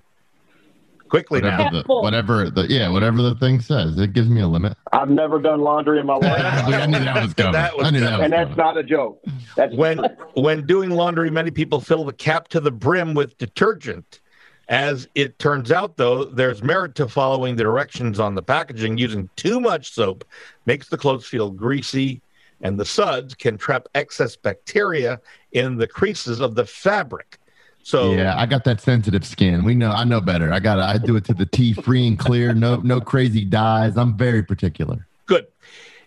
Quickly 1.09 1.41
whatever 1.41 1.63
now. 1.63 1.71
The, 1.71 1.85
whatever 1.87 2.51
the 2.51 2.67
yeah, 2.69 2.89
whatever 2.89 3.23
the 3.23 3.37
thing 3.37 3.61
says, 3.61 3.99
it 3.99 4.13
gives 4.13 4.29
me 4.29 4.41
a 4.41 4.49
limit. 4.49 4.77
I've 4.93 5.11
never 5.11 5.41
done 5.41 5.61
laundry 5.61 6.01
in 6.01 6.07
my 6.07 6.17
life. 6.17 6.41
I 6.67 6.87
knew 6.87 6.99
that 6.99 7.23
was 7.23 7.35
coming. 7.35 7.53
That 7.53 7.77
was 7.77 7.87
I 7.87 7.91
knew 7.91 8.01
that 8.01 8.19
was 8.19 8.25
and 8.25 8.33
that's 8.33 8.57
not 8.57 8.77
a 8.77 8.83
joke. 8.83 9.23
That's 9.57 9.75
when 9.75 10.01
when 10.35 10.67
doing 10.67 10.91
laundry, 10.91 11.31
many 11.31 11.53
people 11.53 11.81
fill 11.81 12.05
the 12.05 12.13
cap 12.13 12.49
to 12.49 12.61
the 12.61 12.73
brim 12.73 13.15
with 13.15 13.39
detergent. 13.39 14.21
As 14.69 15.07
it 15.15 15.39
turns 15.39 15.71
out, 15.71 15.97
though, 15.97 16.25
there's 16.25 16.61
merit 16.61 16.97
to 16.97 17.07
following 17.07 17.55
the 17.55 17.63
directions 17.63 18.19
on 18.19 18.35
the 18.35 18.43
packaging. 18.43 18.99
Using 18.99 19.31
too 19.37 19.61
much 19.61 19.93
soap 19.93 20.25
makes 20.67 20.89
the 20.89 20.99
clothes 20.99 21.25
feel 21.25 21.51
greasy, 21.51 22.21
and 22.61 22.79
the 22.79 22.85
suds 22.85 23.35
can 23.35 23.59
trap 23.59 23.87
excess 23.95 24.37
bacteria 24.37 25.21
in 25.53 25.77
the 25.77 25.87
creases 25.87 26.40
of 26.40 26.55
the 26.55 26.64
fabric. 26.64 27.38
So 27.83 28.12
Yeah, 28.12 28.37
I 28.37 28.47
got 28.47 28.64
that 28.64 28.81
sensitive 28.81 29.25
skin. 29.25 29.64
We 29.64 29.75
know. 29.75 29.92
I 29.92 30.03
know 30.03 30.21
better. 30.21 30.53
I 30.53 30.59
got. 30.59 30.81
I 30.81 30.99
do 30.99 31.14
it 31.14 31.25
to 31.27 31.35
the 31.35 31.47
T, 31.47 31.73
free 31.73 32.09
and 32.09 32.19
clear. 32.19 32.53
No, 32.53 32.77
no 32.77 33.01
crazy 33.01 33.45
dyes. 33.45 33.97
I'm 33.97 34.16
very 34.16 34.42
particular. 34.42 35.07
Good. 35.27 35.47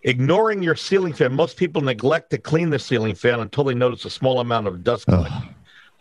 Ignoring 0.03 0.61
your 0.61 0.75
ceiling 0.75 1.13
fan. 1.13 1.33
Most 1.33 1.55
people 1.55 1.81
neglect 1.81 2.31
to 2.31 2.37
clean 2.37 2.69
the 2.69 2.79
ceiling 2.79 3.15
fan 3.15 3.39
until 3.39 3.63
they 3.63 3.73
notice 3.73 4.03
a 4.03 4.09
small 4.09 4.41
amount 4.41 4.67
of 4.67 4.83
dust 4.83 5.05
Ugh. 5.07 5.31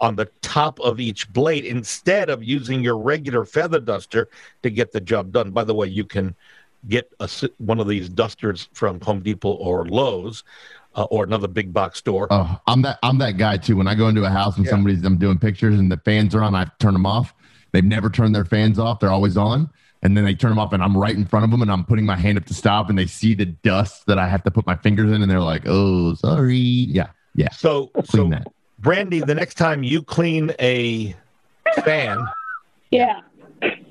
on 0.00 0.16
the 0.16 0.26
top 0.42 0.80
of 0.80 0.98
each 0.98 1.32
blade 1.32 1.64
instead 1.64 2.28
of 2.28 2.42
using 2.42 2.80
your 2.80 2.98
regular 2.98 3.44
feather 3.44 3.78
duster 3.78 4.28
to 4.64 4.70
get 4.70 4.90
the 4.90 5.00
job 5.00 5.30
done. 5.30 5.52
By 5.52 5.62
the 5.62 5.74
way, 5.74 5.86
you 5.86 6.04
can 6.04 6.34
get 6.88 7.12
a, 7.20 7.28
one 7.58 7.80
of 7.80 7.88
these 7.88 8.08
dusters 8.08 8.68
from 8.72 9.00
Home 9.00 9.20
Depot 9.20 9.52
or 9.52 9.84
Lowe's 9.86 10.44
uh, 10.94 11.04
or 11.04 11.24
another 11.24 11.48
big 11.48 11.72
box 11.72 11.98
store. 11.98 12.28
Oh, 12.30 12.60
I'm 12.66 12.82
that. 12.82 12.98
I'm 13.02 13.18
that 13.18 13.36
guy 13.36 13.56
too. 13.56 13.76
When 13.76 13.88
I 13.88 13.94
go 13.94 14.08
into 14.08 14.24
a 14.24 14.28
house 14.30 14.56
and 14.56 14.64
Yeah. 14.64 14.70
somebody's 14.70 15.04
I'm 15.04 15.18
doing 15.18 15.38
pictures 15.38 15.78
and 15.78 15.90
the 15.90 15.96
fans 15.98 16.34
are 16.34 16.42
on, 16.42 16.54
I 16.54 16.66
turn 16.78 16.92
them 16.92 17.06
off. 17.06 17.34
They've 17.72 17.84
never 17.84 18.08
turned 18.10 18.34
their 18.34 18.44
fans 18.44 18.78
off. 18.78 19.00
They're 19.00 19.10
always 19.10 19.36
on. 19.36 19.70
And 20.02 20.16
then 20.16 20.24
they 20.24 20.34
turn 20.36 20.50
them 20.50 20.60
off, 20.60 20.72
and 20.72 20.80
I'm 20.80 20.96
right 20.96 21.14
in 21.16 21.24
front 21.26 21.44
of 21.44 21.50
them, 21.50 21.60
and 21.60 21.72
I'm 21.72 21.84
putting 21.84 22.06
my 22.06 22.14
hand 22.14 22.38
up 22.38 22.44
to 22.44 22.54
stop, 22.54 22.88
and 22.88 22.96
they 22.96 23.06
see 23.06 23.34
the 23.34 23.46
dust 23.46 24.06
that 24.06 24.16
I 24.16 24.28
have 24.28 24.44
to 24.44 24.50
put 24.52 24.64
my 24.64 24.76
fingers 24.76 25.10
in, 25.10 25.22
and 25.22 25.28
they're 25.30 25.40
like, 25.40 25.62
"Oh, 25.66 26.14
sorry." 26.14 26.54
Yeah, 26.56 27.08
yeah. 27.34 27.50
So, 27.50 27.88
Clean 27.88 28.04
so 28.06 28.28
that. 28.28 28.46
Brandy, 28.78 29.18
the 29.18 29.34
next 29.34 29.54
time 29.56 29.82
you 29.82 30.04
clean 30.04 30.52
a 30.60 31.16
fan, 31.84 32.24
Yeah. 32.92 33.22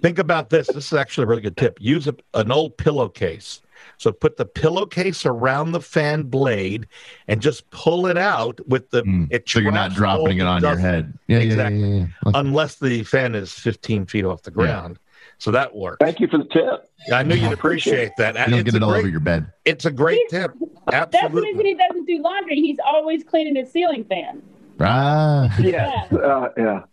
Think 0.02 0.20
about 0.20 0.50
this. 0.50 0.68
This 0.68 0.88
is 0.88 0.94
actually 0.94 1.24
a 1.24 1.28
really 1.28 1.42
good 1.42 1.58
tip. 1.58 1.78
Use 1.80 2.08
a, 2.08 2.16
an 2.34 2.52
old 2.52 2.78
pillowcase. 2.78 3.62
So 3.98 4.12
put 4.12 4.38
the 4.38 4.46
pillowcase 4.46 5.26
around 5.26 5.72
the 5.72 5.82
fan 5.82 6.24
blade 6.24 6.88
and 7.28 7.42
just 7.42 7.70
pull 7.72 8.08
it 8.08 8.18
out 8.18 8.60
with 8.68 8.90
the. 8.90 9.04
Mm. 9.04 9.28
It 9.32 9.50
So 9.50 9.60
you're 9.60 9.72
not 9.72 9.94
dropping 9.94 10.38
it 10.40 10.46
on 10.46 10.62
your 10.62 10.78
head. 10.78 11.18
Yeah, 11.28 11.38
Exactly. 11.40 11.80
yeah, 11.80 11.86
yeah, 11.86 11.94
yeah. 11.94 12.00
yeah. 12.26 12.30
Okay. 12.30 12.40
unless 12.40 12.76
the 12.76 13.04
fan 13.04 13.36
is 13.36 13.54
15 13.54 14.06
feet 14.06 14.26
off 14.26 14.44
the 14.44 14.52
ground. 14.52 15.00
So 15.40 15.52
that 15.52 15.76
works. 15.76 15.98
Thank 16.00 16.20
you 16.20 16.28
for 16.28 16.40
the 16.40 16.46
tip. 16.46 16.90
I 17.14 17.22
knew 17.22 17.36
you'd 17.36 17.52
appreciate 17.52 18.12
that. 18.18 18.34
you 18.36 18.46
don't 18.46 18.54
it's, 18.62 18.64
get 18.64 18.76
it 18.76 18.84
all 18.84 18.90
great, 18.90 19.00
over 19.00 19.10
your 19.10 19.20
bed. 19.20 19.52
it's 19.66 19.86
a 19.86 19.92
great 19.92 20.22
tip. 20.30 20.52
That's 20.90 21.12
the 21.12 21.30
reason 21.30 21.64
he 21.66 21.76
doesn't 21.76 22.06
do 22.06 22.22
laundry. 22.22 22.56
He's 22.56 22.80
always 22.84 23.24
cleaning 23.24 23.56
his 23.56 23.72
ceiling 23.72 24.04
fan. 24.06 24.42
Ah, 24.80 25.56
Yes. 25.60 26.12
Uh, 26.12 26.50
yeah. 26.58 26.84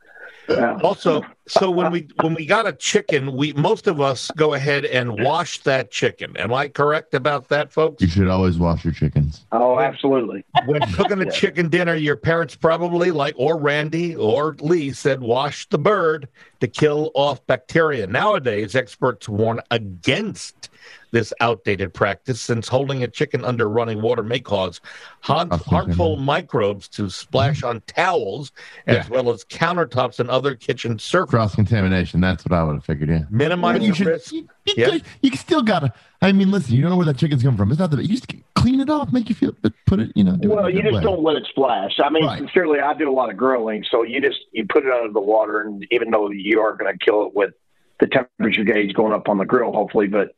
Yeah. 0.49 0.79
Also, 0.83 1.23
so 1.47 1.71
when 1.71 1.91
we 1.91 2.09
when 2.21 2.35
we 2.35 2.47
got 2.47 2.67
a 2.67 2.73
chicken, 2.73 3.37
we 3.37 3.53
most 3.55 3.87
of 3.87 4.01
us 4.01 4.31
go 4.37 4.55
ahead 4.55 4.85
and 4.85 5.23
wash 5.23 5.59
that 5.61 5.91
chicken. 5.91 6.37
Am 6.37 6.53
I 6.53 6.69
correct 6.69 7.15
about 7.15 7.49
that, 7.49 7.73
folks? 7.73 8.03
you 8.03 8.09
should 8.09 8.29
always 8.29 8.59
wash 8.59 8.85
your 8.85 8.93
chickens. 8.93 9.47
Oh, 9.53 9.81
absolutely. 9.81 10.45
when 10.67 10.83
cooking 10.93 11.21
a 11.23 11.31
chicken 11.31 11.69
dinner, 11.69 11.95
your 11.95 12.17
parents 12.17 12.57
probably, 12.57 13.11
like, 13.11 13.35
or 13.37 13.59
Randy 13.59 14.15
or 14.17 14.57
Lee 14.61 14.93
said, 14.93 15.21
wash 15.21 15.69
the 15.69 15.79
bird 15.79 16.29
to 16.61 16.69
kill 16.69 17.11
off 17.15 17.45
bacteria. 17.47 18.07
Nowadays, 18.07 18.75
experts 18.75 19.29
warn 19.29 19.61
against 19.71 20.71
this 21.15 21.33
outdated 21.41 21.95
practice 21.95 22.41
since 22.41 22.67
holding 22.67 23.05
a 23.05 23.07
chicken 23.09 23.45
under 23.45 23.69
running 23.69 24.03
water 24.03 24.23
may 24.25 24.41
cause 24.41 24.81
harm- 25.21 25.49
Oh, 25.53 25.55
okay. 25.55 25.65
harmful 25.71 26.17
microbes 26.17 26.89
to 26.89 27.09
splash 27.09 27.59
mm-hmm. 27.59 27.69
on 27.69 27.83
towels 27.87 28.51
as 28.89 28.97
Yeah. 28.97 29.09
well 29.09 29.31
as 29.31 29.45
countertops 29.45 30.19
and 30.19 30.29
other 30.29 30.57
kitchen 30.57 30.99
surfaces. 30.99 31.31
Cross 31.31 31.55
contamination. 31.55 32.21
That's 32.21 32.45
what 32.45 32.53
I 32.53 32.65
would 32.65 32.75
have 32.75 32.85
figured. 32.85 33.09
Yeah. 33.11 33.23
Minimize 33.31 33.81
you 33.81 33.91
the 33.91 33.95
should. 33.95 34.07
risk. 34.09 34.33
You, 34.33 34.49
you, 34.67 34.75
Yeah. 34.77 34.99
you 35.23 35.31
still 35.37 35.63
gotta. 35.63 35.93
I 36.21 36.33
mean, 36.33 36.51
listen. 36.51 36.75
You 36.75 36.83
don't 36.83 36.91
know 36.91 36.97
where 36.97 37.07
that 37.07 37.17
chicken's 37.19 37.43
coming 37.45 37.57
from. 37.59 37.71
It's 37.71 37.79
not 37.79 37.91
that. 37.93 38.01
You 38.03 38.09
just 38.09 38.27
clean 38.57 38.81
it 38.81 38.91
off. 38.91 39.13
Make 39.13 39.29
you 39.29 39.37
feel. 39.37 39.53
But 39.63 39.73
put 39.87 40.01
it. 40.01 40.11
You 40.17 40.25
know. 40.25 40.37
Do 40.37 40.51
Well, 40.51 40.67
it 40.67 40.75
you 40.75 40.83
just 40.83 40.95
way. 40.97 41.03
don't 41.03 41.23
let 41.23 41.37
it 41.37 41.47
splash. 41.49 42.01
I 42.03 42.11
mean, 42.11 42.25
Right. 42.25 42.39
sincerely, 42.39 42.81
I 42.81 42.93
do 42.95 43.09
a 43.09 43.13
lot 43.15 43.31
of 43.31 43.37
grilling, 43.37 43.85
so 43.89 44.03
you 44.03 44.21
just 44.21 44.41
you 44.53 44.67
put 44.67 44.85
it 44.85 44.91
under 44.93 45.13
the 45.13 45.21
water, 45.21 45.61
and 45.61 45.87
even 45.93 46.11
though 46.11 46.29
you 46.31 46.61
are 46.61 46.75
going 46.75 46.91
to 46.93 46.99
kill 47.05 47.27
it 47.27 47.35
with 47.37 47.53
the 48.01 48.09
temperature 48.09 48.65
gauge 48.65 48.95
going 48.95 49.13
up 49.13 49.29
on 49.29 49.39
the 49.39 49.45
grill, 49.45 49.71
hopefully, 49.73 50.09
but 50.09 50.35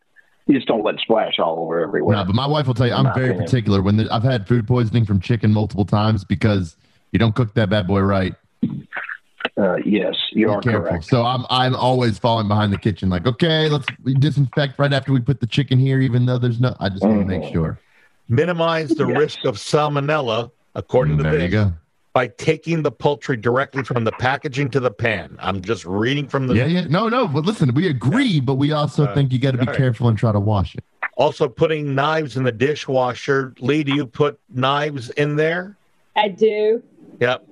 you 0.46 0.54
just 0.54 0.66
don't 0.68 0.84
let 0.84 0.94
it 0.94 1.00
splash 1.00 1.38
all 1.38 1.58
over 1.60 1.80
everywhere. 1.80 2.16
No, 2.16 2.24
but 2.24 2.34
my 2.34 2.46
wife 2.46 2.66
will 2.66 2.74
tell 2.74 2.86
you, 2.86 2.92
I'm 2.92 3.12
very 3.14 3.26
opinion. 3.30 3.44
particular. 3.44 3.82
When 3.82 3.96
the, 3.96 4.08
I've 4.12 4.22
had 4.22 4.46
food 4.46 4.66
poisoning 4.66 5.04
from 5.04 5.20
chicken 5.20 5.52
multiple 5.52 5.84
times 5.84 6.24
because 6.24 6.76
you 7.12 7.18
don't 7.18 7.34
cook 7.34 7.54
that 7.54 7.68
bad 7.70 7.86
boy 7.86 8.00
right. 8.00 8.34
Uh, 9.58 9.76
yes, 9.84 10.14
you 10.32 10.46
Be 10.46 10.52
are 10.52 10.60
careful. 10.60 10.82
correct. 10.88 11.04
So 11.04 11.24
I'm 11.24 11.46
I'm 11.50 11.74
always 11.74 12.18
falling 12.18 12.46
behind 12.48 12.72
the 12.72 12.78
kitchen. 12.78 13.08
Like, 13.08 13.26
okay, 13.26 13.68
let's 13.68 13.86
disinfect 14.18 14.78
right 14.78 14.92
after 14.92 15.12
we 15.12 15.20
put 15.20 15.40
the 15.40 15.46
chicken 15.46 15.78
here, 15.78 16.00
even 16.00 16.26
though 16.26 16.38
there's 16.38 16.60
no. 16.60 16.76
I 16.78 16.88
just 16.90 17.02
want 17.04 17.20
to 17.20 17.24
make 17.26 17.42
Mhm. 17.42 17.52
sure. 17.52 17.78
Minimize 18.28 18.90
the 18.90 19.06
Yes. 19.06 19.18
risk 19.18 19.44
of 19.44 19.54
salmonella, 19.56 20.50
according 20.74 21.16
to 21.18 21.22
there 21.22 21.40
you 21.40 21.48
go. 21.48 21.72
By 22.16 22.28
taking 22.28 22.82
the 22.82 22.90
poultry 22.90 23.36
directly 23.36 23.84
from 23.84 24.04
the 24.04 24.12
packaging 24.12 24.70
to 24.70 24.80
the 24.80 24.90
pan. 24.90 25.36
I'm 25.38 25.60
just 25.60 25.84
reading 25.84 26.26
from 26.26 26.46
the. 26.46 26.54
Yeah, 26.54 26.64
yeah. 26.64 26.86
No, 26.88 27.10
no. 27.10 27.28
But 27.28 27.44
listen, 27.44 27.74
we 27.74 27.88
agree, 27.88 28.40
but 28.40 28.54
we 28.54 28.72
also 28.72 29.04
Uh, 29.04 29.14
think 29.14 29.34
you 29.34 29.38
got 29.38 29.50
to 29.50 29.58
be 29.58 29.66
all 29.66 29.66
right. 29.66 29.76
careful 29.76 30.08
and 30.08 30.16
try 30.16 30.32
to 30.32 30.40
wash 30.40 30.74
it. 30.74 30.82
Also, 31.18 31.46
putting 31.46 31.94
knives 31.94 32.38
in 32.38 32.42
the 32.44 32.52
dishwasher. 32.52 33.52
Lee, 33.60 33.84
do 33.84 33.94
you 33.94 34.06
put 34.06 34.40
knives 34.48 35.10
in 35.10 35.36
there? 35.36 35.76
I 36.16 36.28
do. 36.28 36.82
Yep. 37.20 37.46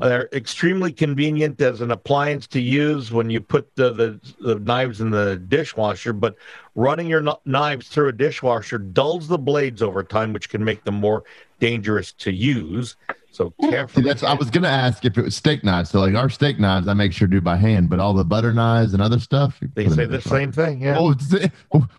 They're 0.00 0.30
extremely 0.32 0.90
convenient 0.90 1.60
as 1.60 1.82
an 1.82 1.90
appliance 1.90 2.46
to 2.48 2.60
use 2.60 3.12
when 3.12 3.28
you 3.28 3.42
put 3.42 3.74
the, 3.76 3.92
the, 3.92 4.20
the 4.40 4.58
knives 4.60 5.02
in 5.02 5.10
the 5.10 5.36
dishwasher, 5.36 6.14
but 6.14 6.36
running 6.74 7.08
your 7.08 7.22
kn- 7.22 7.36
knives 7.44 7.88
through 7.88 8.08
a 8.08 8.12
dishwasher 8.12 8.78
dulls 8.78 9.28
the 9.28 9.38
blades 9.38 9.82
over 9.82 10.02
time, 10.02 10.32
which 10.32 10.48
can 10.48 10.64
make 10.64 10.84
them 10.84 10.94
more 10.94 11.24
dangerous 11.60 12.12
to 12.12 12.32
use. 12.32 12.96
So 13.34 13.54
See, 13.62 13.70
carefully. 13.70 14.04
that's, 14.04 14.22
I 14.22 14.34
was 14.34 14.50
gonna 14.50 14.68
ask 14.68 15.06
if 15.06 15.16
it 15.16 15.22
was 15.24 15.34
steak 15.34 15.64
knives. 15.64 15.88
So 15.88 16.00
like 16.00 16.14
our 16.14 16.28
steak 16.28 16.60
knives, 16.60 16.86
I 16.86 16.92
make 16.92 17.14
sure 17.14 17.26
to 17.26 17.32
do 17.32 17.40
by 17.40 17.56
hand, 17.56 17.88
but 17.88 17.98
all 17.98 18.12
the 18.12 18.24
butter 18.26 18.52
knives 18.52 18.92
and 18.92 19.02
other 19.02 19.18
stuff, 19.18 19.58
They 19.74 19.84
say 19.88 20.04
the 20.04 20.06
the 20.06 20.16
dishwasher. 20.18 20.36
same 20.36 20.52
thing. 20.52 20.82
Yeah. 20.82 20.98
Oh, 20.98 21.12
it's- 21.12 21.48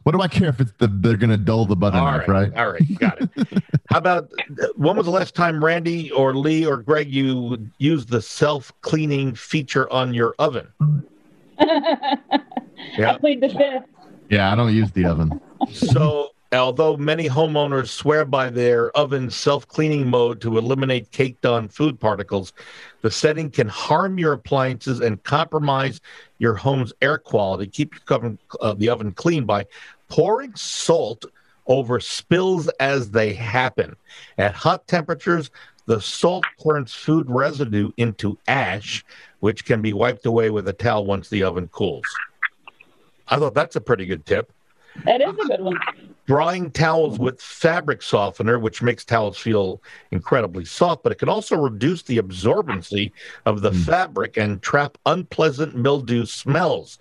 what 0.03 0.11
do 0.11 0.21
I 0.21 0.27
care 0.27 0.49
if 0.49 0.59
it's 0.59 0.73
the 0.77 0.85
they're 0.87 1.17
gonna 1.17 1.37
dull 1.37 1.65
the 1.65 1.75
butter 1.75 1.97
All 1.97 2.05
knife, 2.05 2.27
right, 2.27 2.51
right? 2.53 2.57
All 2.57 2.71
right. 2.71 2.99
Got 2.99 3.21
it. 3.23 3.29
How 3.89 3.97
about 3.97 4.31
when 4.75 4.95
was 4.95 5.05
the 5.07 5.11
last 5.11 5.33
time 5.33 5.63
Randy 5.63 6.11
or 6.11 6.35
Lee 6.35 6.67
or 6.67 6.77
Greg 6.77 7.11
you 7.11 7.67
used 7.79 8.09
the 8.09 8.21
self 8.21 8.71
cleaning 8.81 9.33
feature 9.33 9.91
on 9.91 10.13
your 10.13 10.35
oven? 10.37 10.67
I 11.59 13.17
plead 13.19 13.41
the 13.41 13.49
fifth. 13.49 13.85
Yeah, 14.29 14.51
I 14.51 14.55
don't 14.55 14.73
use 14.73 14.91
the 14.91 15.05
oven. 15.05 15.41
So, 15.71 16.32
although 16.53 16.97
many 16.97 17.27
homeowners 17.27 17.87
swear 17.87 18.25
by 18.25 18.49
their 18.49 18.91
oven 18.91 19.29
self 19.29 19.67
cleaning 19.67 20.07
mode 20.07 20.41
to 20.41 20.57
eliminate 20.57 21.11
caked 21.11 21.45
on 21.45 21.67
food 21.67 21.99
particles, 21.99 22.53
the 23.01 23.11
setting 23.11 23.49
can 23.49 23.67
harm 23.67 24.17
your 24.17 24.33
appliances 24.33 24.99
and 24.99 25.23
compromise 25.23 25.99
your 26.39 26.55
home's 26.55 26.93
air 27.01 27.17
quality. 27.17 27.67
Keep 27.67 27.93
your 27.93 28.17
oven, 28.17 28.39
uh, 28.61 28.73
the 28.73 28.89
oven 28.89 29.11
clean 29.11 29.45
by 29.45 29.65
pouring 30.09 30.53
salt 30.55 31.25
over 31.67 31.99
spills 31.99 32.67
as 32.79 33.11
they 33.11 33.33
happen. 33.33 33.95
At 34.37 34.53
hot 34.53 34.87
temperatures, 34.87 35.49
the 35.85 35.99
salt 36.01 36.45
turns 36.61 36.93
food 36.93 37.29
residue 37.29 37.91
into 37.97 38.37
ash, 38.47 39.03
which 39.39 39.65
can 39.65 39.81
be 39.81 39.93
wiped 39.93 40.25
away 40.25 40.49
with 40.49 40.67
a 40.67 40.73
towel 40.73 41.05
once 41.05 41.29
the 41.29 41.43
oven 41.43 41.67
cools. 41.69 42.05
I 43.27 43.37
thought 43.37 43.53
that's 43.53 43.75
a 43.75 43.81
pretty 43.81 44.05
good 44.05 44.25
tip 44.25 44.51
That 45.05 45.21
is 45.21 45.29
a 45.29 45.47
good 45.47 45.61
one. 45.61 45.77
Drying 46.25 46.71
towels 46.71 47.19
with 47.19 47.41
fabric 47.41 48.01
softener, 48.01 48.59
which 48.59 48.81
makes 48.81 49.03
towels 49.03 49.37
feel 49.37 49.81
incredibly 50.11 50.65
soft, 50.65 51.03
but 51.03 51.11
it 51.11 51.19
can 51.19 51.29
also 51.29 51.55
reduce 51.55 52.03
the 52.03 52.17
absorbency 52.17 53.11
of 53.45 53.61
the 53.61 53.71
fabric 53.71 54.37
and 54.37 54.61
trap 54.61 54.97
unpleasant 55.05 55.75
mildew 55.75 56.25
smells. 56.25 56.97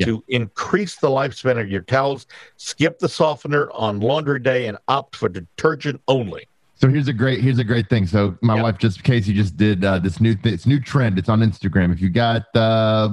To 0.00 0.24
increase 0.28 0.96
the 0.96 1.08
lifespan 1.08 1.60
of 1.60 1.70
your 1.70 1.82
towels, 1.82 2.26
skip 2.56 2.98
the 2.98 3.08
softener 3.08 3.70
on 3.70 4.00
laundry 4.00 4.40
day 4.40 4.66
and 4.66 4.76
opt 4.88 5.16
for 5.16 5.28
detergent 5.28 6.00
only. 6.08 6.48
So 6.74 6.88
here's 6.88 7.06
a 7.06 7.12
great 7.12 7.40
here's 7.40 7.60
a 7.60 7.64
great 7.64 7.88
thing. 7.88 8.06
So 8.06 8.36
my 8.42 8.60
wife 8.60 8.78
just 8.78 9.04
Casey 9.04 9.32
just 9.32 9.56
did 9.56 9.84
uh, 9.84 10.00
this 10.00 10.20
new 10.20 10.34
this 10.34 10.66
new 10.66 10.80
trend. 10.80 11.18
It's 11.18 11.28
on 11.28 11.40
Instagram. 11.40 11.92
If 11.92 12.00
you 12.00 12.10
got 12.10 12.44
uh, 12.56 13.10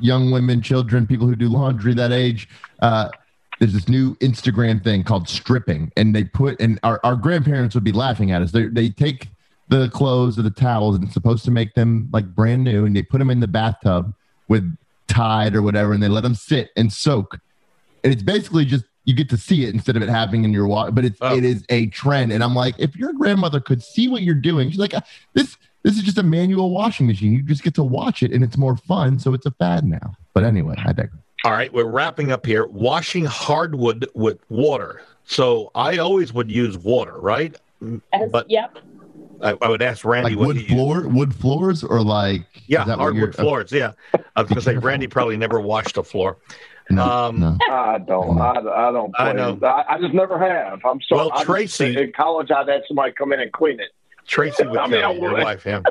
young 0.00 0.30
women, 0.30 0.62
children, 0.62 1.06
people 1.06 1.26
who 1.26 1.34
do 1.36 1.48
laundry 1.48 1.94
that 1.94 2.12
age, 2.12 2.48
uh, 2.80 3.08
there's 3.58 3.72
this 3.72 3.88
new 3.88 4.14
Instagram 4.16 4.82
thing 4.82 5.02
called 5.02 5.28
stripping, 5.28 5.92
and 5.96 6.14
they 6.14 6.24
put 6.24 6.60
and 6.60 6.78
our, 6.82 7.00
our 7.04 7.16
grandparents 7.16 7.74
would 7.74 7.84
be 7.84 7.92
laughing 7.92 8.30
at 8.30 8.42
us. 8.42 8.52
They 8.52 8.66
they 8.66 8.90
take 8.90 9.28
the 9.68 9.88
clothes 9.88 10.38
or 10.38 10.42
the 10.42 10.50
towels 10.50 10.94
and 10.94 11.04
it's 11.04 11.14
supposed 11.14 11.44
to 11.44 11.50
make 11.50 11.74
them 11.74 12.08
like 12.12 12.26
brand 12.34 12.64
new, 12.64 12.84
and 12.84 12.94
they 12.94 13.02
put 13.02 13.18
them 13.18 13.30
in 13.30 13.40
the 13.40 13.48
bathtub 13.48 14.14
with 14.48 14.76
Tide 15.08 15.54
or 15.54 15.62
whatever, 15.62 15.92
and 15.92 16.02
they 16.02 16.08
let 16.08 16.22
them 16.22 16.34
sit 16.34 16.70
and 16.76 16.92
soak. 16.92 17.38
And 18.04 18.12
it's 18.12 18.22
basically 18.22 18.64
just 18.64 18.84
you 19.04 19.14
get 19.14 19.28
to 19.30 19.36
see 19.36 19.64
it 19.64 19.72
instead 19.72 19.96
of 19.96 20.02
it 20.02 20.08
happening 20.08 20.44
in 20.44 20.52
your 20.52 20.66
water. 20.66 20.90
But 20.90 21.04
it's 21.04 21.18
it 21.22 21.44
is 21.44 21.64
a 21.68 21.86
trend, 21.86 22.32
and 22.32 22.42
I'm 22.42 22.54
like, 22.54 22.74
if 22.78 22.96
your 22.96 23.12
grandmother 23.12 23.60
could 23.60 23.82
see 23.82 24.08
what 24.08 24.22
you're 24.22 24.34
doing, 24.34 24.70
she's 24.70 24.78
like, 24.78 24.94
"Uh, 24.94 25.00
this 25.32 25.56
this 25.82 25.96
is 25.96 26.02
just 26.02 26.18
a 26.18 26.22
manual 26.22 26.70
washing 26.70 27.06
machine. 27.06 27.32
You 27.32 27.42
just 27.42 27.62
get 27.62 27.74
to 27.76 27.84
watch 27.84 28.22
it, 28.22 28.32
and 28.32 28.42
it's 28.42 28.56
more 28.56 28.76
fun. 28.76 29.18
So 29.20 29.32
it's 29.32 29.46
a 29.46 29.52
fad 29.52 29.84
now. 29.84 30.14
But 30.34 30.42
anyway, 30.44 30.74
I 30.78 30.92
digress. 30.92 31.22
All 31.46 31.52
right, 31.52 31.72
we're 31.72 31.84
wrapping 31.84 32.32
up 32.32 32.44
here. 32.44 32.66
Washing 32.66 33.24
hardwood 33.24 34.08
with 34.14 34.38
water. 34.48 35.02
So 35.26 35.70
I 35.76 35.98
always 35.98 36.32
would 36.32 36.50
use 36.50 36.76
water, 36.76 37.16
right? 37.18 37.54
As, 38.12 38.30
But 38.32 38.50
yep. 38.50 38.76
I, 39.40 39.56
I 39.62 39.68
would 39.68 39.80
ask 39.82 40.04
Randy 40.04 40.30
Like 40.30 40.38
what 40.38 40.46
wood 40.48 40.56
he 40.56 40.62
used. 40.62 40.74
floor, 40.74 41.06
wood 41.06 41.32
floors, 41.34 41.84
or 41.84 42.00
like 42.02 42.42
Yeah, 42.66 42.80
is 42.80 42.86
that 42.88 42.98
hardwood 42.98 43.20
you're- 43.20 43.32
floors. 43.32 43.70
Yeah, 43.70 43.92
I 44.34 44.42
was 44.42 44.48
going 44.48 44.56
to 44.56 44.60
say 44.60 44.76
Randy 44.76 45.06
probably 45.06 45.36
never 45.36 45.60
washed 45.60 45.96
a 45.96 46.02
floor. 46.02 46.38
No, 46.90 47.04
um, 47.04 47.38
no. 47.40 47.58
I 47.70 47.98
don't. 47.98 48.40
I, 48.40 48.50
I 48.50 48.92
don't. 48.92 49.14
I 49.18 49.32
know. 49.32 49.58
I, 49.62 49.84
I 49.94 50.00
just 50.00 50.14
never 50.14 50.38
have. 50.40 50.80
I'm 50.84 51.00
sorry. 51.02 51.18
Well, 51.20 51.30
I 51.32 51.36
just- 51.36 51.46
Tracy- 51.46 51.96
in 51.96 52.12
college, 52.12 52.50
I'd 52.50 52.66
had 52.68 52.82
somebody 52.88 53.12
come 53.12 53.32
in 53.32 53.38
and 53.40 53.52
clean 53.52 53.78
it. 53.78 53.90
Tracy 54.26 54.66
would 54.66 54.78
I 54.78 54.86
mean, 54.88 55.00
tell 55.00 55.10
I 55.12 55.14
your 55.14 55.32
would. 55.34 55.42
wife, 55.44 55.64
yeah. 55.64 55.82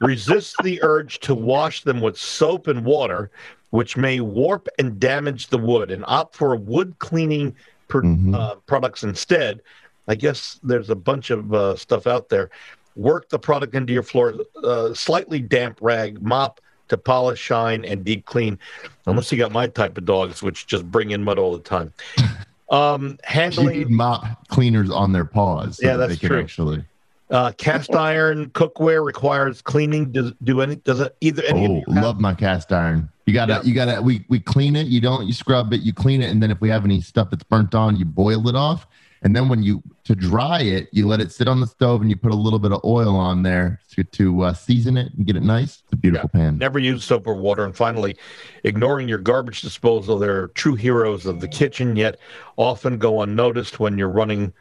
Resist 0.00 0.56
the 0.62 0.82
urge 0.82 1.20
to 1.20 1.34
wash 1.34 1.82
them 1.82 2.00
with 2.00 2.18
soap 2.18 2.66
and 2.68 2.84
water, 2.84 3.30
which 3.74 3.96
may 3.96 4.20
warp 4.20 4.68
and 4.78 5.00
damage 5.00 5.48
the 5.48 5.58
wood, 5.58 5.90
and 5.90 6.04
opt 6.06 6.36
for 6.36 6.54
wood 6.54 6.94
cleaning 7.00 7.52
per, 7.88 8.02
Mhm. 8.02 8.32
uh, 8.32 8.54
products 8.66 9.02
instead. 9.02 9.60
I 10.06 10.14
guess 10.14 10.60
there's 10.62 10.90
a 10.90 10.94
bunch 10.94 11.30
of 11.30 11.52
uh, 11.52 11.74
stuff 11.74 12.06
out 12.06 12.28
there. 12.28 12.50
Work 12.94 13.30
the 13.30 13.38
product 13.40 13.74
into 13.74 13.92
your 13.92 14.04
floor, 14.04 14.32
uh, 14.62 14.94
slightly 14.94 15.40
damp 15.40 15.78
rag, 15.80 16.22
mop 16.22 16.60
to 16.86 16.96
polish, 16.96 17.40
shine, 17.40 17.84
and 17.84 18.04
deep 18.04 18.26
clean. 18.26 18.60
Unless 19.06 19.32
you 19.32 19.38
got 19.38 19.50
my 19.50 19.66
type 19.66 19.98
of 19.98 20.04
dogs, 20.04 20.40
which 20.40 20.68
just 20.68 20.88
bring 20.92 21.10
in 21.10 21.24
mud 21.24 21.40
all 21.40 21.52
the 21.52 21.58
time. 21.64 21.92
Um, 22.70 23.18
handling 23.24 23.92
mop 23.94 24.48
cleaners 24.48 24.90
on 24.90 25.12
their 25.12 25.26
paws. 25.26 25.76
so 25.76 25.86
Yeah, 25.86 25.96
that's 25.96 26.12
they 26.14 26.16
can 26.16 26.28
true. 26.28 26.40
Actually, 26.40 26.84
Uh, 27.30 27.52
cast 27.52 27.94
iron 27.94 28.50
cookware 28.50 29.04
requires 29.04 29.62
cleaning. 29.62 30.12
Does 30.12 30.32
do 30.42 30.60
any? 30.60 30.76
Does 30.76 31.00
it 31.00 31.16
either 31.20 31.42
any? 31.44 31.84
oh, 31.88 31.90
love 31.92 32.20
my 32.20 32.34
cast 32.34 32.70
iron. 32.72 33.08
You 33.26 33.32
gotta, 33.32 33.54
Yeah. 33.54 33.62
you 33.62 33.74
gotta. 33.74 34.02
We 34.02 34.24
we 34.28 34.38
clean 34.40 34.76
it. 34.76 34.86
You 34.88 35.00
don't. 35.00 35.26
You 35.26 35.32
scrub 35.32 35.72
it. 35.72 35.80
You 35.80 35.94
clean 35.94 36.20
it, 36.22 36.30
and 36.30 36.42
then 36.42 36.50
if 36.50 36.60
we 36.60 36.68
have 36.68 36.84
any 36.84 37.00
stuff 37.00 37.30
that's 37.30 37.42
burnt 37.44 37.74
on, 37.74 37.96
you 37.96 38.04
boil 38.04 38.46
it 38.48 38.54
off. 38.54 38.86
And 39.22 39.34
then 39.34 39.48
when 39.48 39.62
you 39.62 39.82
to 40.04 40.14
dry 40.14 40.60
it, 40.60 40.88
you 40.92 41.06
let 41.08 41.18
it 41.18 41.32
sit 41.32 41.48
on 41.48 41.58
the 41.60 41.66
stove, 41.66 42.02
and 42.02 42.10
you 42.10 42.16
put 42.16 42.30
a 42.30 42.36
little 42.36 42.58
bit 42.58 42.72
of 42.72 42.84
oil 42.84 43.16
on 43.16 43.42
there 43.42 43.80
to 43.92 44.04
to 44.04 44.42
uh, 44.42 44.52
season 44.52 44.98
it 44.98 45.14
and 45.16 45.24
get 45.24 45.34
it 45.34 45.42
nice. 45.42 45.82
It's 45.84 45.92
a 45.94 45.96
beautiful 45.96 46.28
pan. 46.28 46.58
Never 46.58 46.78
use 46.78 47.04
soap 47.04 47.26
or 47.26 47.34
water. 47.34 47.64
And 47.64 47.74
finally, 47.74 48.18
ignoring 48.64 49.08
your 49.08 49.16
garbage 49.16 49.62
disposal. 49.62 50.18
They're 50.18 50.48
true 50.48 50.74
heroes 50.74 51.24
of 51.24 51.40
the 51.40 51.48
kitchen, 51.48 51.96
yet 51.96 52.18
often 52.58 52.98
go 52.98 53.22
unnoticed 53.22 53.80
when 53.80 53.96
you're 53.96 54.10
running 54.10 54.52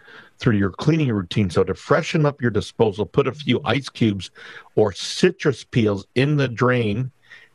through 0.44 0.58
your 0.58 0.72
cleaning 0.72 1.10
routine. 1.10 1.50
So 1.50 1.64
to 1.64 1.74
freshen 1.74 2.26
up 2.26 2.42
your 2.42 2.52
disposal, 2.52 3.06
put 3.06 3.28
a 3.28 3.32
few 3.32 3.62
ice 3.64 3.88
cubes 3.88 4.30
or 4.76 4.92
citrus 4.92 5.64
peels 5.64 6.06
in 6.16 6.36
the 6.36 6.50
drain. 6.50 7.12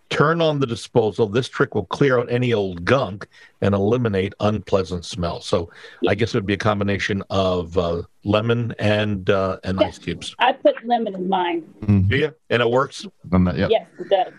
Turn 0.08 0.40
on 0.40 0.58
the 0.58 0.66
disposal. 0.66 1.28
This 1.28 1.50
trick 1.50 1.74
will 1.74 1.84
clear 1.84 2.18
out 2.18 2.32
any 2.32 2.54
old 2.54 2.86
gunk 2.86 3.28
and 3.60 3.74
eliminate 3.74 4.32
unpleasant 4.40 5.04
smell. 5.04 5.42
So 5.42 5.70
I 6.08 6.14
guess 6.14 6.34
it 6.34 6.38
would 6.38 6.46
be 6.46 6.54
a 6.54 6.56
combination 6.56 7.22
of 7.28 7.76
uh, 7.76 8.04
lemon 8.24 8.74
and 8.78 9.28
uh, 9.28 9.58
and 9.64 9.78
ice 9.82 9.98
cubes. 9.98 10.34
I 10.38 10.52
put 10.52 10.82
lemon 10.86 11.14
in 11.14 11.28
mine. 11.28 11.62
Mhm. 11.82 12.08
Do 12.08 12.16
you? 12.16 12.34
And 12.48 12.62
it 12.62 12.70
works. 12.70 13.06
On 13.30 13.44
that, 13.44 13.58
yep. 13.58 13.68
Yes, 13.70 13.86
it 13.98 14.08
does. 14.08 14.32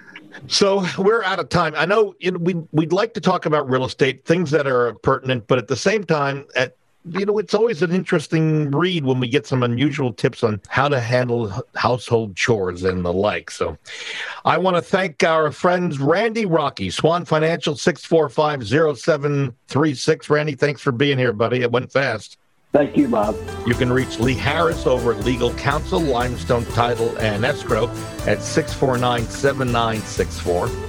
So 0.47 0.83
we're 0.97 1.23
out 1.23 1.37
of 1.39 1.49
time. 1.49 1.75
I 1.77 1.85
know 1.85 2.15
know, 2.19 2.39
we 2.39 2.55
we'd 2.71 2.91
like 2.91 3.13
to 3.13 3.21
talk 3.21 3.45
about 3.45 3.69
real 3.69 3.85
estate, 3.85 4.25
things 4.25 4.49
that 4.49 4.65
are 4.65 4.95
pertinent, 4.95 5.45
but 5.45 5.59
at 5.59 5.67
the 5.67 5.77
same 5.77 6.03
time, 6.03 6.47
at 6.55 6.78
you 7.05 7.25
know, 7.25 7.37
it's 7.37 7.53
always 7.53 7.81
an 7.81 7.91
interesting 7.91 8.71
read 8.71 9.05
when 9.05 9.19
we 9.19 9.29
get 9.29 9.47
some 9.47 9.63
unusual 9.63 10.13
tips 10.13 10.43
on 10.43 10.59
how 10.67 10.89
to 10.89 10.99
handle 10.99 11.53
household 11.75 12.35
chores 12.35 12.83
and 12.83 13.05
the 13.05 13.13
like. 13.13 13.51
So 13.51 13.77
I 14.43 14.57
want 14.57 14.75
to 14.75 14.81
thank 14.81 15.23
our 15.23 15.49
friends 15.51 15.99
Randy 15.99 16.45
Rocky, 16.45 16.89
Swan 16.89 17.23
Financial, 17.25 17.75
6450736. 17.75 20.29
Randy, 20.29 20.55
thanks 20.55 20.81
for 20.81 20.91
being 20.91 21.17
here, 21.17 21.31
buddy. 21.33 21.61
It 21.61 21.71
went 21.71 21.89
fast. 21.91 22.37
Thank 22.71 22.95
you, 22.95 23.07
Bob. 23.07 23.35
You 23.65 23.73
can 23.73 23.91
reach 23.91 24.19
Lee 24.19 24.35
Harris 24.35 24.85
over 24.85 25.13
at 25.13 25.25
Legal 25.25 25.51
Counsel, 25.55 25.99
Limestone 25.99 26.65
Title 26.65 27.17
and 27.17 27.43
Escrow 27.43 27.87
at 28.27 28.43
649 28.43 29.23
7964. 29.23 30.88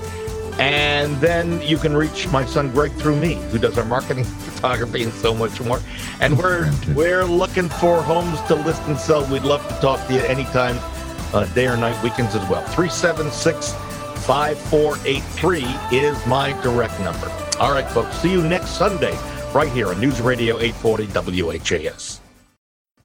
And 0.61 1.17
then 1.23 1.63
you 1.63 1.79
can 1.79 1.97
reach 1.97 2.29
my 2.29 2.45
son 2.45 2.71
Greg 2.71 2.93
through 2.93 3.17
me, 3.17 3.37
who 3.51 3.59
does 3.59 3.79
our 3.79 3.85
marketing, 3.87 4.25
photography, 4.51 5.03
and 5.05 5.13
so 5.15 5.35
much 5.35 5.59
more. 5.63 5.81
And 6.21 6.37
we're 6.37 6.71
we're 6.95 7.25
looking 7.25 7.71
for 7.71 8.03
homes 8.03 8.41
to 8.43 8.57
list 8.57 8.83
and 8.83 8.99
sell. 8.99 9.25
We'd 9.33 9.43
love 9.43 9.67
to 9.69 9.75
talk 9.81 10.07
to 10.09 10.13
you 10.13 10.21
anytime, 10.21 10.79
uh, 11.33 11.47
day 11.55 11.67
or 11.67 11.79
night, 11.79 12.01
weekends 12.05 12.35
as 12.35 12.47
well. 12.51 12.63
376 12.67 13.73
5483 14.27 15.65
is 15.97 16.27
my 16.27 16.53
direct 16.63 17.01
number. 17.01 17.33
All 17.59 17.73
right, 17.73 17.91
folks. 17.91 18.15
See 18.19 18.31
you 18.31 18.47
next 18.47 18.77
Sunday 18.77 19.19
right 19.55 19.73
here 19.73 19.89
on 19.89 19.99
News 19.99 20.21
Radio 20.21 20.61
840 20.61 21.07
WHAS. 21.43 22.20